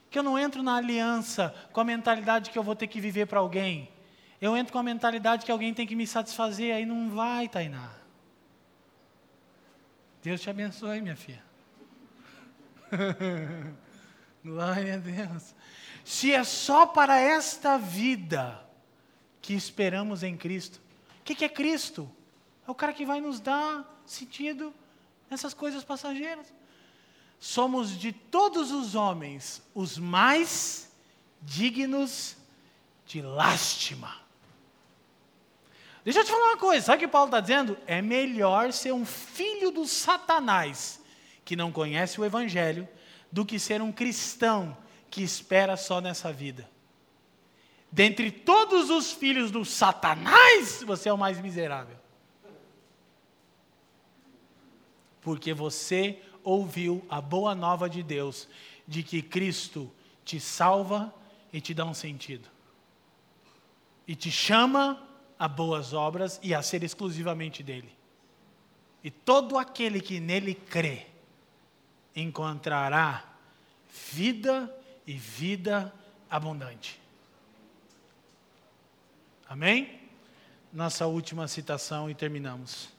[0.10, 3.28] Que eu não entro na aliança com a mentalidade que eu vou ter que viver
[3.28, 3.90] para alguém.
[4.42, 7.92] Eu entro com a mentalidade que alguém tem que me satisfazer, aí não vai, Tainá.
[10.24, 11.44] Deus te abençoe, minha filha.
[14.44, 15.54] Glória a Deus.
[16.04, 18.64] Se é só para esta vida
[19.42, 20.80] que esperamos em Cristo.
[21.22, 22.10] O que, que é Cristo?
[22.68, 24.74] É o cara que vai nos dar sentido
[25.30, 26.54] nessas coisas passageiras.
[27.40, 30.92] Somos de todos os homens os mais
[31.42, 32.36] dignos
[33.06, 34.18] de lástima.
[36.04, 37.78] Deixa eu te falar uma coisa, sabe o que Paulo está dizendo?
[37.86, 41.00] É melhor ser um filho do Satanás
[41.44, 42.88] que não conhece o Evangelho
[43.32, 44.76] do que ser um cristão
[45.10, 46.70] que espera só nessa vida.
[47.92, 51.98] Dentre todos os filhos do Satanás, você é o mais miserável.
[55.22, 58.48] Porque você ouviu a boa nova de Deus,
[58.88, 59.92] de que Cristo
[60.24, 61.14] te salva
[61.52, 62.48] e te dá um sentido.
[64.08, 65.02] E te chama
[65.38, 67.92] a boas obras e a ser exclusivamente dele.
[69.04, 71.08] E todo aquele que nele crê,
[72.16, 73.26] encontrará
[74.12, 74.74] vida
[75.06, 75.94] e vida
[76.30, 77.00] abundante.
[79.48, 80.00] Amém?
[80.72, 82.90] Nossa última citação e terminamos.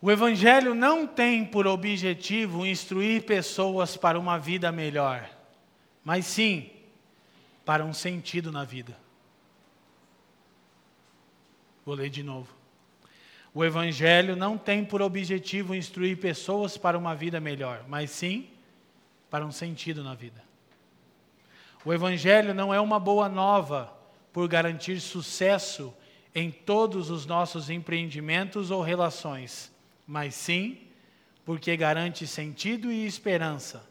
[0.00, 5.28] O Evangelho não tem por objetivo instruir pessoas para uma vida melhor,
[6.04, 6.70] mas sim
[7.64, 8.96] para um sentido na vida.
[11.84, 12.55] Vou ler de novo.
[13.56, 18.50] O Evangelho não tem por objetivo instruir pessoas para uma vida melhor, mas sim
[19.30, 20.44] para um sentido na vida.
[21.82, 23.90] O Evangelho não é uma boa nova
[24.30, 25.94] por garantir sucesso
[26.34, 29.72] em todos os nossos empreendimentos ou relações,
[30.06, 30.78] mas sim
[31.42, 33.82] porque garante sentido e esperança,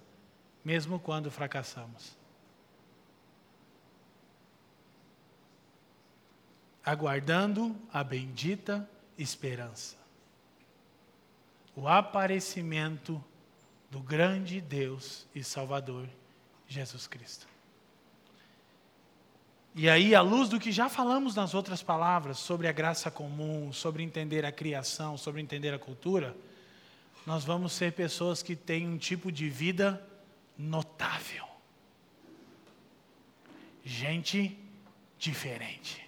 [0.64, 2.16] mesmo quando fracassamos.
[6.86, 8.88] Aguardando a bendita
[9.18, 9.96] esperança.
[11.76, 13.24] O aparecimento
[13.90, 16.08] do grande Deus e Salvador
[16.68, 17.48] Jesus Cristo.
[19.78, 23.74] E aí, à luz do que já falamos nas outras palavras sobre a graça comum,
[23.74, 26.36] sobre entender a criação, sobre entender a cultura,
[27.26, 30.02] nós vamos ser pessoas que têm um tipo de vida
[30.58, 31.46] notável.
[33.84, 34.58] Gente
[35.20, 36.05] diferente.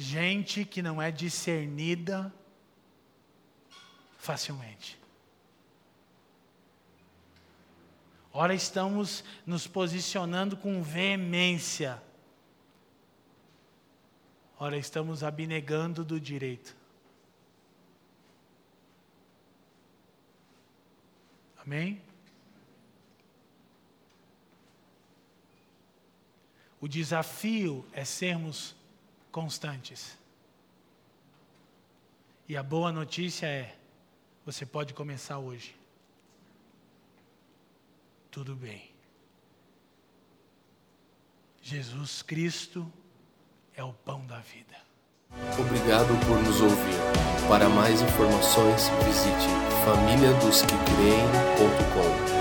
[0.00, 2.32] Gente que não é discernida
[4.18, 4.98] facilmente.
[8.32, 12.02] Ora, estamos nos posicionando com veemência.
[14.58, 16.76] Ora, estamos abnegando do direito.
[21.58, 22.00] Amém?
[26.80, 28.74] O desafio é sermos
[29.30, 30.18] constantes.
[32.48, 33.76] E a boa notícia é:
[34.44, 35.76] você pode começar hoje.
[38.30, 38.90] Tudo bem.
[41.62, 42.90] Jesus Cristo
[43.74, 44.76] é o pão da vida.
[45.58, 46.98] Obrigado por nos ouvir.
[47.48, 49.46] Para mais informações, visite
[49.84, 52.39] famíliadosquecreem.com.